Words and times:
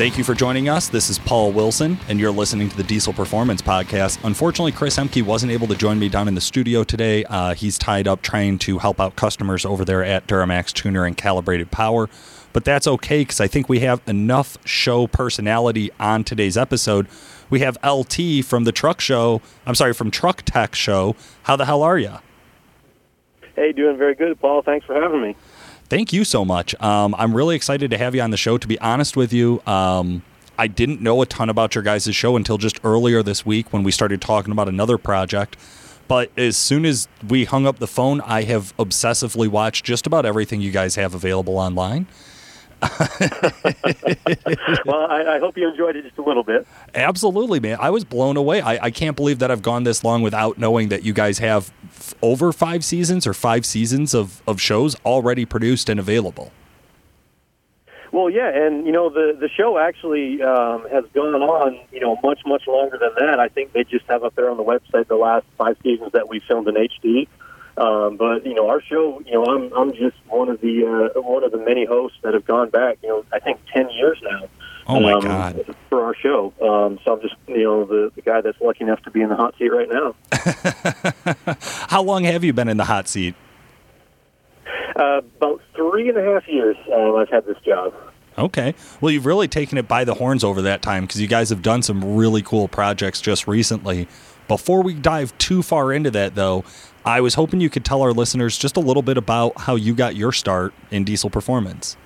Thank 0.00 0.16
you 0.16 0.24
for 0.24 0.32
joining 0.32 0.70
us. 0.70 0.88
This 0.88 1.10
is 1.10 1.18
Paul 1.18 1.52
Wilson, 1.52 1.98
and 2.08 2.18
you're 2.18 2.30
listening 2.30 2.70
to 2.70 2.76
the 2.78 2.82
Diesel 2.82 3.12
Performance 3.12 3.60
Podcast. 3.60 4.18
Unfortunately, 4.24 4.72
Chris 4.72 4.96
Ehmke 4.96 5.22
wasn't 5.22 5.52
able 5.52 5.66
to 5.66 5.74
join 5.74 5.98
me 5.98 6.08
down 6.08 6.26
in 6.26 6.34
the 6.34 6.40
studio 6.40 6.84
today. 6.84 7.22
Uh, 7.24 7.52
he's 7.52 7.76
tied 7.76 8.08
up 8.08 8.22
trying 8.22 8.58
to 8.60 8.78
help 8.78 8.98
out 8.98 9.14
customers 9.14 9.66
over 9.66 9.84
there 9.84 10.02
at 10.02 10.26
Duramax 10.26 10.72
Tuner 10.72 11.04
and 11.04 11.18
Calibrated 11.18 11.70
Power. 11.70 12.08
But 12.54 12.64
that's 12.64 12.86
okay 12.86 13.20
because 13.20 13.42
I 13.42 13.46
think 13.46 13.68
we 13.68 13.80
have 13.80 14.00
enough 14.06 14.56
show 14.66 15.06
personality 15.06 15.90
on 16.00 16.24
today's 16.24 16.56
episode. 16.56 17.06
We 17.50 17.60
have 17.60 17.76
LT 17.84 18.42
from 18.42 18.64
the 18.64 18.72
Truck 18.72 19.02
Show. 19.02 19.42
I'm 19.66 19.74
sorry, 19.74 19.92
from 19.92 20.10
Truck 20.10 20.40
Tech 20.46 20.74
Show. 20.74 21.14
How 21.42 21.56
the 21.56 21.66
hell 21.66 21.82
are 21.82 21.98
you? 21.98 22.14
Hey, 23.54 23.72
doing 23.72 23.98
very 23.98 24.14
good, 24.14 24.40
Paul. 24.40 24.62
Thanks 24.62 24.86
for 24.86 24.94
having 24.94 25.20
me. 25.20 25.36
Thank 25.90 26.12
you 26.12 26.24
so 26.24 26.44
much. 26.44 26.80
Um, 26.80 27.16
I'm 27.18 27.34
really 27.34 27.56
excited 27.56 27.90
to 27.90 27.98
have 27.98 28.14
you 28.14 28.22
on 28.22 28.30
the 28.30 28.36
show. 28.36 28.56
To 28.56 28.68
be 28.68 28.78
honest 28.78 29.16
with 29.16 29.32
you, 29.32 29.60
um, 29.66 30.22
I 30.56 30.68
didn't 30.68 31.00
know 31.00 31.20
a 31.20 31.26
ton 31.26 31.50
about 31.50 31.74
your 31.74 31.82
guys' 31.82 32.14
show 32.14 32.36
until 32.36 32.58
just 32.58 32.78
earlier 32.84 33.24
this 33.24 33.44
week 33.44 33.72
when 33.72 33.82
we 33.82 33.90
started 33.90 34.20
talking 34.22 34.52
about 34.52 34.68
another 34.68 34.98
project. 34.98 35.56
But 36.06 36.30
as 36.36 36.56
soon 36.56 36.84
as 36.84 37.08
we 37.26 37.44
hung 37.44 37.66
up 37.66 37.80
the 37.80 37.88
phone, 37.88 38.20
I 38.20 38.44
have 38.44 38.76
obsessively 38.76 39.48
watched 39.48 39.84
just 39.84 40.06
about 40.06 40.24
everything 40.24 40.60
you 40.60 40.70
guys 40.70 40.94
have 40.94 41.12
available 41.12 41.58
online. 41.58 42.06
well, 44.86 45.06
I, 45.10 45.34
I, 45.34 45.38
hope 45.38 45.58
you 45.58 45.68
enjoyed 45.68 45.96
it 45.96 46.04
just 46.04 46.16
a 46.16 46.22
little 46.22 46.42
bit. 46.42 46.66
Absolutely, 46.94 47.60
man. 47.60 47.76
I 47.78 47.90
was 47.90 48.04
blown 48.04 48.38
away. 48.38 48.62
I, 48.62 48.86
I, 48.86 48.90
can't 48.90 49.16
believe 49.16 49.38
that 49.40 49.50
I've 49.50 49.60
gone 49.60 49.84
this 49.84 50.02
long 50.02 50.22
without 50.22 50.56
knowing 50.56 50.88
that 50.88 51.02
you 51.02 51.12
guys 51.12 51.38
have 51.38 51.70
f- 51.88 52.14
over 52.22 52.52
five 52.52 52.82
seasons 52.82 53.26
or 53.26 53.34
five 53.34 53.66
seasons 53.66 54.14
of, 54.14 54.42
of 54.46 54.62
shows 54.62 54.96
already 55.04 55.44
produced 55.44 55.90
and 55.90 56.00
available. 56.00 56.52
Well, 58.12 58.30
yeah, 58.30 58.48
and 58.48 58.86
you 58.86 58.92
know 58.92 59.08
the 59.08 59.36
the 59.38 59.48
show 59.48 59.78
actually 59.78 60.42
um, 60.42 60.86
has 60.90 61.04
gone 61.14 61.34
on, 61.34 61.78
you 61.92 62.00
know, 62.00 62.18
much 62.24 62.40
much 62.44 62.66
longer 62.66 62.98
than 62.98 63.10
that. 63.18 63.38
I 63.38 63.48
think 63.48 63.72
they 63.72 63.84
just 63.84 64.04
have 64.08 64.24
up 64.24 64.34
there 64.34 64.50
on 64.50 64.56
the 64.56 64.64
website 64.64 65.06
the 65.06 65.16
last 65.16 65.46
five 65.56 65.76
seasons 65.82 66.12
that 66.12 66.28
we 66.28 66.40
filmed 66.40 66.66
in 66.66 66.74
HD. 66.74 67.28
Um, 67.76 68.16
but 68.16 68.44
you 68.44 68.54
know, 68.54 68.68
our 68.68 68.82
show, 68.82 69.20
you 69.24 69.32
know, 69.32 69.44
I'm 69.44 69.72
I'm 69.72 69.92
just 69.92 70.16
one 70.28 70.48
of 70.48 70.60
the 70.60 71.12
uh, 71.16 71.20
one 71.20 71.44
of 71.44 71.52
the 71.52 71.58
many 71.58 71.84
hosts 71.84 72.18
that 72.22 72.34
have 72.34 72.44
gone 72.44 72.70
back. 72.70 72.98
You 73.02 73.08
know, 73.08 73.24
I 73.32 73.38
think 73.38 73.60
ten 73.72 73.88
years 73.90 74.18
now. 74.22 74.48
Oh 74.86 75.00
my 75.00 75.12
um, 75.12 75.20
God! 75.20 75.76
For 75.88 76.04
our 76.04 76.14
show, 76.14 76.52
um, 76.60 76.98
so 77.04 77.14
I'm 77.14 77.20
just 77.20 77.34
you 77.46 77.62
know 77.62 77.84
the, 77.84 78.10
the 78.14 78.22
guy 78.22 78.40
that's 78.40 78.60
lucky 78.60 78.84
enough 78.84 79.02
to 79.02 79.10
be 79.10 79.20
in 79.20 79.28
the 79.28 79.36
hot 79.36 79.54
seat 79.58 79.68
right 79.68 79.88
now. 79.88 80.14
How 81.88 82.02
long 82.02 82.24
have 82.24 82.42
you 82.42 82.52
been 82.52 82.68
in 82.68 82.76
the 82.76 82.84
hot 82.84 83.06
seat? 83.06 83.34
Uh, 84.96 85.20
about 85.36 85.62
three 85.76 86.08
and 86.08 86.18
a 86.18 86.24
half 86.24 86.48
years. 86.48 86.76
Um, 86.92 87.16
I've 87.16 87.28
had 87.28 87.46
this 87.46 87.58
job. 87.64 87.94
Okay. 88.38 88.74
Well, 89.00 89.10
you've 89.12 89.26
really 89.26 89.48
taken 89.48 89.76
it 89.78 89.86
by 89.86 90.04
the 90.04 90.14
horns 90.14 90.44
over 90.44 90.62
that 90.62 90.82
time 90.82 91.04
because 91.04 91.20
you 91.20 91.26
guys 91.26 91.50
have 91.50 91.62
done 91.62 91.82
some 91.82 92.16
really 92.16 92.42
cool 92.42 92.68
projects 92.68 93.20
just 93.20 93.46
recently. 93.46 94.08
Before 94.48 94.82
we 94.82 94.94
dive 94.94 95.36
too 95.38 95.62
far 95.62 95.92
into 95.92 96.10
that, 96.10 96.34
though, 96.34 96.64
I 97.04 97.20
was 97.20 97.34
hoping 97.34 97.60
you 97.60 97.70
could 97.70 97.84
tell 97.84 98.02
our 98.02 98.12
listeners 98.12 98.58
just 98.58 98.76
a 98.76 98.80
little 98.80 99.02
bit 99.02 99.16
about 99.16 99.58
how 99.58 99.76
you 99.76 99.94
got 99.94 100.16
your 100.16 100.32
start 100.32 100.74
in 100.90 101.04
diesel 101.04 101.30
performance. 101.30 101.96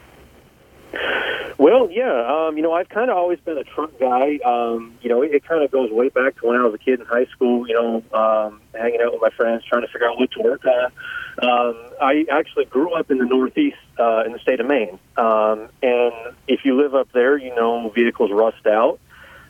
Well, 1.57 1.89
yeah, 1.91 2.47
um, 2.47 2.57
you 2.57 2.63
know, 2.63 2.73
I've 2.73 2.89
kind 2.89 3.11
of 3.11 3.17
always 3.17 3.39
been 3.41 3.57
a 3.57 3.65
truck 3.65 3.99
guy. 3.99 4.39
Um, 4.45 4.95
you 5.03 5.09
know, 5.09 5.23
it, 5.23 5.33
it 5.33 5.45
kind 5.45 5.63
of 5.63 5.71
goes 5.71 5.91
way 5.91 6.09
back 6.09 6.37
to 6.41 6.47
when 6.49 6.57
I 6.57 6.65
was 6.65 6.75
a 6.75 6.79
kid 6.79 7.01
in 7.01 7.07
high 7.07 7.27
school. 7.27 7.67
You 7.69 7.75
know, 7.75 8.19
um, 8.19 8.61
hanging 8.75 9.01
out 9.01 9.13
with 9.13 9.23
my 9.23 9.31
friends, 9.31 9.63
trying 9.65 9.83
to 9.83 9.89
figure 9.89 10.09
out 10.09 10.19
what 10.19 10.31
to 10.33 10.43
work 10.43 10.63
on. 10.65 10.93
Um, 11.43 11.77
I 12.01 12.27
actually 12.31 12.65
grew 12.67 12.93
up 12.95 13.11
in 13.11 13.19
the 13.19 13.25
Northeast, 13.25 13.77
uh, 13.99 14.25
in 14.27 14.33
the 14.33 14.39
state 14.41 14.61
of 14.61 14.67
Maine, 14.67 14.99
um, 15.17 15.69
and 15.83 16.35
if 16.47 16.65
you 16.65 16.77
live 16.77 16.95
up 16.95 17.09
there, 17.13 17.37
you 17.37 17.55
know, 17.55 17.89
vehicles 17.91 18.31
rust 18.33 18.67
out. 18.67 18.99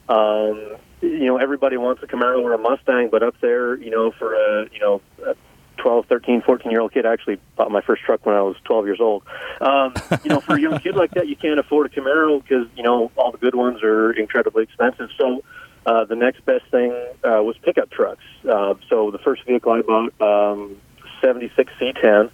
Um, 0.09 0.77
you 1.05 1.27
know, 1.27 1.37
everybody 1.37 1.77
wants 1.77 2.03
a 2.03 2.07
Camaro 2.07 2.43
or 2.43 2.53
a 2.53 2.59
Mustang, 2.59 3.09
but 3.11 3.23
up 3.23 3.35
there, 3.41 3.77
you 3.77 3.91
know, 3.91 4.11
for 4.11 4.35
a, 4.35 4.69
you 4.73 4.81
know, 4.81 5.01
a 5.27 5.35
12, 5.79 6.07
13, 6.07 6.43
14 6.43 6.71
year 6.71 6.81
old 6.81 6.93
kid, 6.93 7.07
I 7.07 7.13
actually 7.13 7.39
bought 7.57 7.71
my 7.71 7.81
first 7.81 8.03
truck 8.03 8.25
when 8.25 8.35
I 8.35 8.43
was 8.43 8.57
12 8.65 8.87
years 8.87 9.01
old. 9.01 9.23
Um, 9.61 9.95
you 10.25 10.31
know, 10.31 10.41
for 10.41 10.57
a 10.57 10.61
young 10.61 10.79
kid 10.81 10.97
like 10.97 11.13
that, 11.13 11.29
you 11.29 11.37
can't 11.37 11.59
afford 11.59 11.87
a 11.87 12.01
Camaro 12.01 12.43
because, 12.43 12.67
you 12.77 12.83
know, 12.83 13.11
all 13.17 13.33
the 13.33 13.39
good 13.39 13.55
ones 13.55 13.83
are 13.83 14.13
incredibly 14.13 14.65
expensive. 14.65 15.11
So, 15.19 15.43
uh, 15.87 16.05
the 16.05 16.17
next 16.17 16.45
best 16.47 16.65
thing 16.71 16.93
uh, 17.25 17.43
was 17.43 17.57
pickup 17.59 17.91
trucks. 17.91 18.25
Uh, 18.49 18.75
so 18.89 19.11
the 19.11 19.19
first 19.19 19.45
vehicle 19.45 19.73
I 19.73 19.83
bought, 19.83 20.21
um, 20.23 20.77
76 21.21 21.71
C10. 21.79 22.31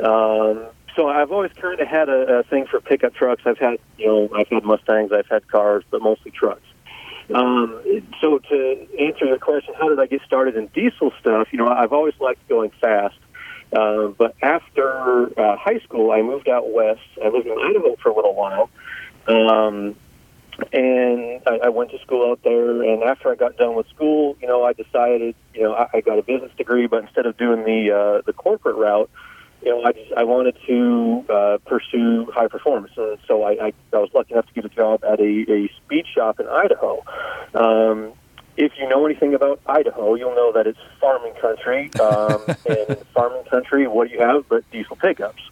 Um, 0.00 0.66
so 0.94 1.08
I've 1.08 1.32
always 1.32 1.52
kind 1.52 1.80
of 1.80 1.88
had 1.88 2.08
a, 2.08 2.38
a 2.38 2.42
thing 2.44 2.66
for 2.66 2.80
pickup 2.80 3.14
trucks. 3.14 3.42
I've 3.44 3.58
had, 3.58 3.78
you 3.98 4.06
know, 4.06 4.28
I've 4.34 4.48
had 4.48 4.64
Mustangs, 4.64 5.12
I've 5.12 5.26
had 5.26 5.48
cars, 5.48 5.84
but 5.90 6.00
mostly 6.00 6.30
trucks. 6.30 6.62
Um, 7.34 7.82
so 8.20 8.38
to 8.38 8.86
answer 9.00 9.30
the 9.30 9.38
question, 9.40 9.74
how 9.78 9.88
did 9.88 9.98
I 9.98 10.06
get 10.06 10.22
started 10.26 10.56
in 10.56 10.68
diesel 10.68 11.12
stuff? 11.20 11.48
You 11.52 11.58
know, 11.58 11.68
I've 11.68 11.92
always 11.92 12.14
liked 12.20 12.46
going 12.48 12.70
fast. 12.80 13.16
Uh, 13.72 14.08
but 14.08 14.36
after 14.42 15.38
uh, 15.38 15.56
high 15.56 15.80
school, 15.80 16.12
I 16.12 16.22
moved 16.22 16.48
out 16.48 16.72
west. 16.72 17.00
I 17.22 17.28
lived 17.28 17.46
in 17.46 17.58
Idaho 17.58 17.96
for 17.96 18.10
a 18.10 18.14
little 18.14 18.34
while. 18.34 18.70
Um, 19.26 19.96
and 20.72 21.42
I, 21.46 21.58
I 21.64 21.68
went 21.68 21.90
to 21.90 21.98
school 21.98 22.30
out 22.30 22.42
there. 22.44 22.82
And 22.82 23.02
after 23.02 23.30
I 23.30 23.34
got 23.34 23.56
done 23.56 23.74
with 23.74 23.88
school, 23.88 24.36
you 24.40 24.46
know, 24.46 24.64
I 24.64 24.72
decided, 24.72 25.34
you 25.52 25.62
know, 25.62 25.74
I, 25.74 25.88
I 25.94 26.00
got 26.00 26.18
a 26.18 26.22
business 26.22 26.52
degree, 26.56 26.86
but 26.86 27.02
instead 27.02 27.26
of 27.26 27.36
doing 27.36 27.64
the 27.64 27.90
uh, 27.90 28.22
the 28.24 28.32
corporate 28.32 28.76
route, 28.76 29.10
you 29.62 29.70
know, 29.70 29.82
I 29.84 29.92
just 29.92 30.12
I 30.12 30.24
wanted 30.24 30.56
to 30.66 31.24
uh, 31.28 31.58
pursue 31.66 32.30
high 32.32 32.48
performance, 32.48 32.92
and 32.96 33.18
so 33.26 33.42
I, 33.42 33.66
I, 33.66 33.72
I 33.92 33.98
was 33.98 34.10
lucky 34.14 34.34
enough 34.34 34.46
to 34.46 34.52
get 34.52 34.64
a 34.64 34.68
job 34.68 35.04
at 35.04 35.20
a, 35.20 35.52
a 35.52 35.70
speed 35.76 36.06
shop 36.12 36.40
in 36.40 36.46
Idaho. 36.46 37.02
Um, 37.54 38.12
if 38.56 38.72
you 38.78 38.88
know 38.88 39.04
anything 39.04 39.34
about 39.34 39.60
Idaho, 39.66 40.14
you'll 40.14 40.34
know 40.34 40.52
that 40.52 40.66
it's 40.66 40.78
farming 41.00 41.34
country, 41.40 41.90
um, 42.00 42.42
and 42.66 42.98
in 42.98 43.04
farming 43.14 43.44
country, 43.44 43.86
what 43.86 44.08
do 44.08 44.14
you 44.14 44.20
have 44.20 44.48
but 44.48 44.68
diesel 44.70 44.96
pickups? 44.96 45.42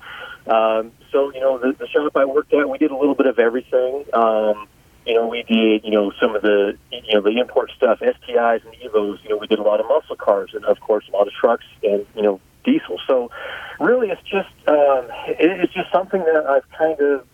Um, 0.46 0.92
so 1.10 1.32
you 1.32 1.40
know, 1.40 1.58
the, 1.58 1.72
the 1.72 1.88
shop 1.88 2.16
I 2.16 2.24
worked 2.24 2.52
at, 2.52 2.68
we 2.68 2.78
did 2.78 2.90
a 2.90 2.96
little 2.96 3.14
bit 3.14 3.26
of 3.26 3.38
everything. 3.38 4.04
Um, 4.12 4.68
you 5.06 5.14
know, 5.14 5.26
we 5.26 5.42
did, 5.42 5.84
you 5.84 5.90
know, 5.90 6.12
some 6.18 6.34
of 6.34 6.42
the, 6.42 6.78
you 6.90 7.14
know, 7.14 7.20
the 7.20 7.38
import 7.38 7.70
stuff, 7.76 8.00
STIs 8.00 8.64
and 8.64 8.74
Evos. 8.76 9.22
You 9.22 9.30
know, 9.30 9.36
we 9.36 9.46
did 9.46 9.58
a 9.58 9.62
lot 9.62 9.80
of 9.80 9.86
muscle 9.86 10.16
cars 10.16 10.52
and, 10.54 10.64
of 10.64 10.80
course, 10.80 11.04
a 11.08 11.16
lot 11.16 11.26
of 11.26 11.34
trucks 11.34 11.66
and, 11.82 12.06
you 12.16 12.22
know, 12.22 12.40
diesel. 12.64 12.98
So 13.06 13.30
really, 13.78 14.08
it's 14.08 14.22
just 14.22 14.50
um, 14.66 15.06
it, 15.28 15.60
it's 15.60 15.72
just 15.72 15.90
something 15.92 16.20
that 16.20 16.46
I've 16.46 16.68
kind 16.76 17.00
of, 17.00 17.26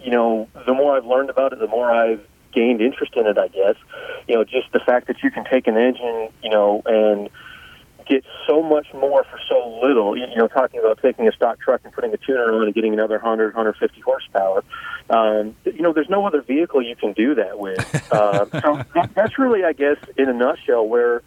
you 0.00 0.10
know, 0.10 0.48
the 0.66 0.74
more 0.74 0.96
I've 0.96 1.06
learned 1.06 1.30
about 1.30 1.52
it, 1.52 1.58
the 1.58 1.68
more 1.68 1.90
I've 1.90 2.24
gained 2.52 2.80
interest 2.80 3.12
in 3.16 3.26
it. 3.26 3.38
I 3.38 3.48
guess, 3.48 3.76
you 4.28 4.34
know, 4.34 4.44
just 4.44 4.72
the 4.72 4.80
fact 4.80 5.06
that 5.08 5.22
you 5.22 5.30
can 5.30 5.44
take 5.44 5.66
an 5.66 5.76
engine, 5.76 6.28
you 6.42 6.50
know, 6.50 6.82
and 6.86 7.30
get 8.06 8.24
so 8.46 8.62
much 8.62 8.86
more 8.94 9.24
for 9.24 9.38
so 9.48 9.80
little. 9.82 10.16
You 10.16 10.26
know, 10.36 10.48
talking 10.48 10.80
about 10.80 11.00
taking 11.02 11.28
a 11.28 11.32
stock 11.32 11.60
truck 11.60 11.82
and 11.84 11.92
putting 11.92 12.12
a 12.12 12.16
tuner 12.16 12.52
on 12.52 12.64
and 12.64 12.74
getting 12.74 12.92
another 12.92 13.16
100, 13.16 13.54
150 13.54 14.00
horsepower. 14.00 14.64
Um, 15.10 15.54
you 15.64 15.82
know, 15.82 15.92
there's 15.92 16.08
no 16.08 16.26
other 16.26 16.42
vehicle 16.42 16.82
you 16.82 16.96
can 16.96 17.12
do 17.12 17.34
that 17.34 17.58
with. 17.58 17.76
Uh, 18.16 18.46
so 18.60 18.82
that, 18.94 19.10
that's 19.14 19.38
really, 19.38 19.64
I 19.64 19.72
guess, 19.72 19.96
in 20.16 20.28
a 20.28 20.32
nutshell, 20.32 20.86
where 20.86 21.22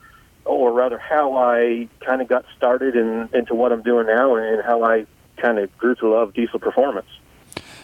or 0.50 0.74
rather 0.74 0.98
how 0.98 1.38
I 1.38 1.88
kind 2.00 2.22
of 2.22 2.28
got 2.28 2.46
started 2.58 2.96
in, 2.96 3.30
into 3.34 3.54
what 3.56 3.72
I'm 3.72 3.84
doing 3.84 4.08
now 4.08 4.36
and 4.36 4.64
how 4.64 4.84
I 4.84 5.06
kind 5.38 5.60
of 5.60 5.76
grew 5.78 5.96
to 5.96 6.10
love 6.10 6.34
diesel 6.34 6.60
performance. 6.60 7.08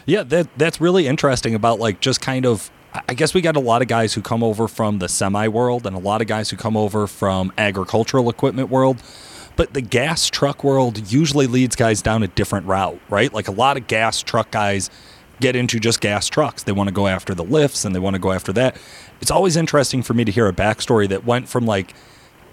Yeah, 0.04 0.22
that 0.24 0.48
that's 0.56 0.80
really 0.80 1.06
interesting 1.06 1.54
about 1.54 1.80
like 1.80 2.00
just 2.00 2.20
kind 2.20 2.46
of 2.46 2.70
I 3.08 3.14
guess 3.14 3.34
we 3.34 3.40
got 3.40 3.56
a 3.56 3.60
lot 3.60 3.82
of 3.82 3.88
guys 3.88 4.14
who 4.14 4.22
come 4.22 4.42
over 4.42 4.68
from 4.68 4.98
the 4.98 5.08
semi 5.08 5.48
world 5.48 5.86
and 5.86 5.94
a 5.94 5.98
lot 5.98 6.20
of 6.20 6.26
guys 6.26 6.50
who 6.50 6.56
come 6.56 6.76
over 6.76 7.06
from 7.06 7.52
agricultural 7.58 8.30
equipment 8.30 8.70
world. 8.70 9.02
But 9.56 9.72
the 9.72 9.80
gas 9.80 10.28
truck 10.28 10.62
world 10.62 11.10
usually 11.10 11.46
leads 11.46 11.76
guys 11.76 12.02
down 12.02 12.22
a 12.22 12.28
different 12.28 12.66
route, 12.66 13.00
right? 13.08 13.32
Like 13.32 13.48
a 13.48 13.52
lot 13.52 13.76
of 13.76 13.86
gas 13.86 14.22
truck 14.22 14.50
guys 14.50 14.90
get 15.40 15.56
into 15.56 15.80
just 15.80 16.00
gas 16.00 16.28
trucks. 16.28 16.62
They 16.62 16.72
want 16.72 16.88
to 16.88 16.94
go 16.94 17.06
after 17.06 17.34
the 17.34 17.44
lifts 17.44 17.84
and 17.84 17.94
they 17.94 17.98
want 17.98 18.14
to 18.14 18.20
go 18.20 18.32
after 18.32 18.52
that. 18.54 18.76
It's 19.20 19.30
always 19.30 19.56
interesting 19.56 20.02
for 20.02 20.14
me 20.14 20.24
to 20.24 20.32
hear 20.32 20.46
a 20.46 20.52
backstory 20.52 21.08
that 21.08 21.24
went 21.24 21.48
from 21.48 21.66
like 21.66 21.94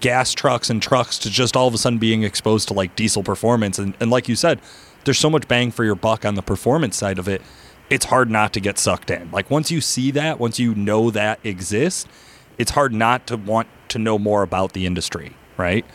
gas 0.04 0.34
trucks 0.34 0.68
and 0.68 0.82
trucks 0.82 1.18
to 1.18 1.30
just 1.30 1.56
all 1.56 1.66
of 1.66 1.72
a 1.72 1.78
sudden 1.78 1.98
being 1.98 2.24
exposed 2.24 2.68
to 2.68 2.74
like 2.74 2.94
diesel 2.94 3.22
performance. 3.22 3.78
And, 3.78 3.94
and 4.00 4.10
like 4.10 4.28
you 4.28 4.36
said, 4.36 4.60
there's 5.06 5.18
so 5.18 5.30
much 5.30 5.48
bang 5.48 5.70
for 5.70 5.82
your 5.82 5.94
buck 5.94 6.26
on 6.26 6.34
the 6.34 6.42
performance 6.42 6.94
side 6.94 7.18
of 7.18 7.26
it. 7.26 7.40
It's 7.88 8.04
hard 8.04 8.30
not 8.30 8.52
to 8.52 8.60
get 8.60 8.78
sucked 8.78 9.10
in. 9.10 9.30
Like 9.30 9.50
once 9.50 9.70
you 9.70 9.80
see 9.80 10.10
that, 10.10 10.38
once 10.38 10.58
you 10.58 10.74
know 10.74 11.10
that 11.10 11.40
exists, 11.42 12.06
it's 12.58 12.72
hard 12.72 12.92
not 12.92 13.26
to 13.28 13.38
want 13.38 13.66
to 13.88 13.98
know 13.98 14.18
more 14.18 14.42
about 14.42 14.74
the 14.74 14.84
industry, 14.84 15.34
right? 15.56 15.86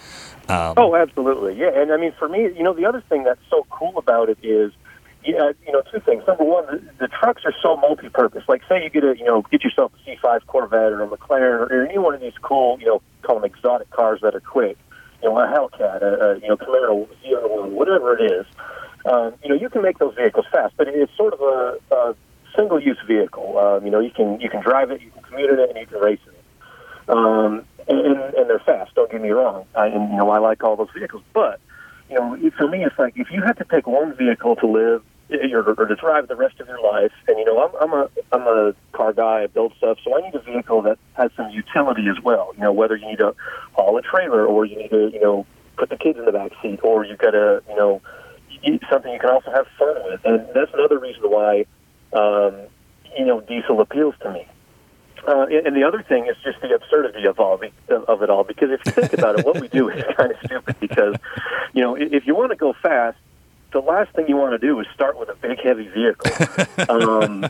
Um, 0.48 0.74
oh, 0.78 0.96
absolutely. 0.96 1.60
Yeah. 1.60 1.80
And 1.80 1.92
I 1.92 1.98
mean, 1.98 2.14
for 2.18 2.28
me, 2.28 2.46
you 2.46 2.64
know, 2.64 2.74
the 2.74 2.86
other 2.86 3.04
thing 3.10 3.26
that's 3.26 3.42
so 3.48 3.68
cool 3.70 3.96
about 4.00 4.30
it 4.30 4.40
is 4.42 4.72
yeah, 5.24 5.52
you 5.68 5.72
know, 5.72 5.84
two 5.92 6.00
things. 6.00 6.24
Number 6.28 6.46
one, 6.46 6.66
the, 6.66 6.82
the 7.02 7.08
trucks 7.10 7.44
are 7.46 7.54
so 7.62 7.76
multi-purpose. 7.78 8.46
Like, 8.48 8.64
say 8.68 8.84
you 8.84 8.90
get 8.90 9.04
a, 9.04 9.16
you 9.16 9.26
know, 9.26 9.44
get 9.52 9.64
yourself 9.64 9.92
a 9.94 10.10
C5 10.10 10.48
Corvette 10.48 10.94
or 10.94 11.04
a 11.04 11.08
McLaren 11.08 11.70
or 11.70 11.86
any 11.86 12.00
one 12.00 12.16
of 12.16 12.22
these 12.22 12.34
cool, 12.42 12.80
you 12.80 12.88
know, 12.88 13.02
call 13.22 13.36
them 13.36 13.46
exotic 13.46 13.90
cars 13.92 14.20
that 14.22 14.36
are 14.36 14.40
quick. 14.42 14.78
You 15.22 15.30
know, 15.30 15.38
a 15.38 15.48
Hellcat, 15.48 16.02
a, 16.02 16.06
a 16.06 16.40
you 16.40 16.48
know, 16.48 16.58
Camaro 16.58 17.08
ZR1, 17.24 17.70
whatever 17.72 18.18
it 18.18 18.32
is. 18.32 18.46
Um, 19.06 19.34
you 19.44 19.50
know, 19.50 19.56
you 19.56 19.70
can 19.70 19.82
make 19.82 19.98
those 19.98 20.16
vehicles 20.16 20.46
fast, 20.52 20.76
but 20.78 20.88
it's 20.88 21.16
sort 21.16 21.34
of 21.34 21.42
a, 21.42 21.96
a 21.96 22.16
single 22.56 22.82
use 22.82 22.98
vehicle. 23.08 23.58
Um, 23.58 23.86
you 23.86 23.92
know, 23.92 24.00
you 24.00 24.12
can 24.12 24.40
you 24.40 24.50
can 24.50 24.62
drive 24.62 24.92
it, 24.92 25.02
you 25.02 25.12
can 25.12 25.24
commute 25.24 25.50
in 25.50 25.60
it, 25.60 25.70
and 25.70 25.78
you 25.78 25.86
can 25.86 26.00
race 26.00 26.20
in 26.26 26.34
it. 26.34 26.40
Um, 27.10 27.66
and, 27.88 28.36
and 28.36 28.50
they're 28.50 28.60
fast. 28.60 28.94
Don't 28.96 29.12
get 29.12 29.22
me 29.22 29.30
wrong. 29.30 29.66
I, 29.76 29.88
and 29.88 30.12
you 30.12 30.18
know, 30.18 30.30
I 30.30 30.40
like 30.40 30.64
all 30.64 30.76
those 30.76 30.90
vehicles. 30.96 31.24
But 31.34 31.60
you 32.10 32.16
know, 32.16 32.38
for 32.58 32.68
me, 32.68 32.84
it's 32.84 32.98
like 32.98 33.14
if 33.18 33.32
you 33.32 33.42
had 33.42 33.58
to 33.58 33.66
pick 33.66 33.88
one 33.88 34.16
vehicle 34.16 34.56
to 34.58 34.68
live 34.68 35.04
or, 35.32 35.74
or 35.74 35.86
to 35.86 35.96
drive 35.96 36.28
the 36.28 36.36
rest 36.36 36.60
of 36.60 36.68
your 36.68 36.82
life, 36.82 37.12
and 37.28 37.38
you 37.38 37.46
know, 37.46 37.64
I'm, 37.64 37.72
I'm 37.82 37.94
a 37.94 38.10
I'm 38.32 38.42
a 38.42 38.74
car 38.94 39.14
guy. 39.14 39.44
I 39.44 39.48
build 39.48 39.74
stuff, 39.78 39.98
so 40.04 40.18
I 40.18 40.22
need 40.22 40.36
a 40.36 40.40
vehicle 40.40 40.82
that 40.84 40.98
has 41.14 41.32
some 41.36 41.50
utility 41.50 42.08
as 42.10 42.22
well. 42.24 42.52
You 42.56 42.64
know, 42.64 42.74
whether 42.74 42.96
you 42.96 43.08
need 43.08 43.20
to 43.20 43.36
haul 43.74 43.98
a 43.98 44.02
trailer 44.02 44.46
or 44.46 44.66
you 44.66 44.78
need 44.78 44.90
to 44.90 45.10
you 45.12 45.20
know 45.20 45.46
put 45.78 45.90
the 45.90 45.98
kids 45.98 46.18
in 46.18 46.26
the 46.26 46.32
back 46.32 46.52
seat, 46.62 46.80
or 46.84 47.06
you 47.06 47.16
got 47.16 47.32
to 47.32 47.64
you 47.70 47.76
know 47.76 48.02
something 48.92 49.12
you 49.12 49.20
can 49.20 49.30
also 49.30 49.52
have 49.52 49.68
fun 49.78 49.96
with, 50.06 50.22
and 50.26 50.48
that's 50.54 50.74
another 50.74 51.00
reason 51.00 51.24
why 51.24 51.66
um, 52.14 52.56
you 53.18 53.26
know 53.26 53.42
diesel 53.42 53.82
appeals 53.82 54.16
to 54.22 54.32
me. 54.32 54.48
Uh, 55.28 55.46
and 55.66 55.76
the 55.76 55.84
other 55.84 56.02
thing 56.02 56.28
is 56.28 56.36
just 56.44 56.62
the 56.62 56.74
absurdity 56.74 57.26
of 57.26 57.40
all 57.40 57.60
of 58.08 58.24
it 58.24 58.30
all. 58.30 58.44
Because 58.44 58.72
if 58.72 58.86
you 58.86 58.92
think 58.94 59.14
about 59.14 59.38
it, 59.38 59.46
what 59.46 59.60
we 59.60 59.68
do 59.68 59.90
is 59.90 60.04
kind 60.18 60.32
of 60.32 60.38
stupid. 60.46 60.76
Because 60.80 61.16
you 61.74 61.82
know, 61.82 61.96
if 61.96 62.26
you 62.26 62.36
want 62.36 62.52
to 62.52 62.56
go 62.56 62.74
fast, 62.82 63.18
the 63.72 63.80
last 63.80 64.14
thing 64.14 64.28
you 64.28 64.36
want 64.36 64.60
to 64.60 64.66
do 64.66 64.80
is 64.80 64.88
start 64.94 65.18
with 65.20 65.30
a 65.30 65.36
big, 65.36 65.60
heavy 65.62 65.88
vehicle. 65.88 66.32
um, 66.90 67.42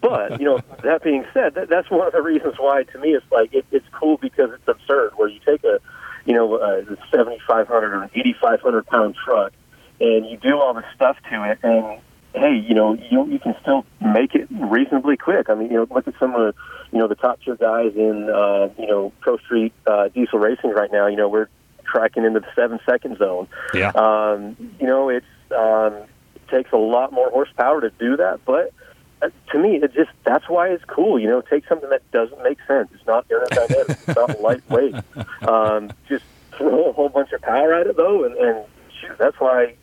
but 0.00 0.40
you 0.40 0.46
know, 0.46 0.60
that 0.82 1.02
being 1.02 1.24
said, 1.32 1.54
that, 1.54 1.68
that's 1.68 1.90
one 1.90 2.06
of 2.06 2.12
the 2.12 2.22
reasons 2.22 2.54
why, 2.58 2.82
to 2.84 2.98
me, 2.98 3.10
it's 3.10 3.26
like 3.30 3.52
it, 3.54 3.64
it's 3.70 3.86
cool 3.92 4.16
because 4.16 4.50
it's 4.52 4.68
absurd. 4.68 5.12
Where 5.16 5.28
you 5.28 5.40
take 5.44 5.64
a, 5.64 5.80
you 6.24 6.34
know, 6.34 6.56
a 6.56 6.84
seventy 7.10 7.40
five 7.46 7.68
hundred 7.68 7.94
or 7.94 8.10
eighty 8.14 8.34
five 8.40 8.60
hundred 8.60 8.86
pound 8.86 9.16
truck, 9.24 9.52
and 10.00 10.26
you 10.26 10.36
do 10.36 10.58
all 10.58 10.74
the 10.74 10.84
stuff 10.94 11.16
to 11.30 11.50
it, 11.50 11.58
and 11.62 12.00
hey, 12.34 12.54
you 12.56 12.74
know, 12.74 12.94
you 12.94 13.26
you 13.26 13.38
can 13.38 13.54
still 13.60 13.84
make 14.00 14.34
it 14.34 14.48
reasonably 14.50 15.16
quick. 15.16 15.48
I 15.48 15.54
mean, 15.54 15.70
you 15.70 15.76
know, 15.76 15.86
look 15.90 16.08
at 16.08 16.14
some 16.18 16.34
of 16.34 16.40
the, 16.40 16.60
you 16.92 16.98
know, 16.98 17.08
the 17.08 17.14
top 17.14 17.40
tier 17.42 17.56
guys 17.56 17.92
in, 17.94 18.28
uh, 18.28 18.68
you 18.78 18.86
know, 18.86 19.12
Pro 19.20 19.38
Street 19.38 19.72
uh, 19.86 20.08
diesel 20.08 20.38
racing 20.38 20.70
right 20.70 20.90
now. 20.92 21.06
You 21.06 21.16
know, 21.16 21.28
we're 21.28 21.48
tracking 21.84 22.24
into 22.24 22.40
the 22.40 22.48
seven 22.54 22.80
second 22.84 23.18
zone. 23.18 23.48
Yeah. 23.72 23.90
Um, 23.90 24.56
you 24.80 24.86
know, 24.86 25.08
it's 25.08 25.26
um, 25.52 25.94
it 26.34 26.48
takes 26.48 26.72
a 26.72 26.76
lot 26.76 27.12
more 27.12 27.30
horsepower 27.30 27.80
to 27.80 27.90
do 27.90 28.16
that, 28.16 28.44
but 28.44 28.72
uh, 29.22 29.30
to 29.52 29.58
me, 29.58 29.76
it 29.76 29.94
just 29.94 30.10
that's 30.24 30.48
why 30.48 30.68
it's 30.68 30.84
cool. 30.84 31.18
You 31.18 31.28
know, 31.28 31.40
take 31.40 31.66
something 31.66 31.90
that 31.90 32.08
doesn't 32.10 32.42
make 32.42 32.58
sense. 32.66 32.88
It's 32.94 33.06
not 33.06 33.26
aerodynamic. 33.28 33.90
it's 33.90 34.16
not 34.16 34.40
lightweight. 34.42 34.94
Um, 35.42 35.92
just 36.08 36.24
throw 36.52 36.90
a 36.90 36.92
whole 36.92 37.08
bunch 37.08 37.32
of 37.32 37.40
power 37.42 37.72
at 37.74 37.86
it 37.86 37.96
though, 37.96 38.24
and, 38.24 38.36
and 38.36 38.64
shoot, 39.00 39.16
that's 39.18 39.38
why. 39.38 39.76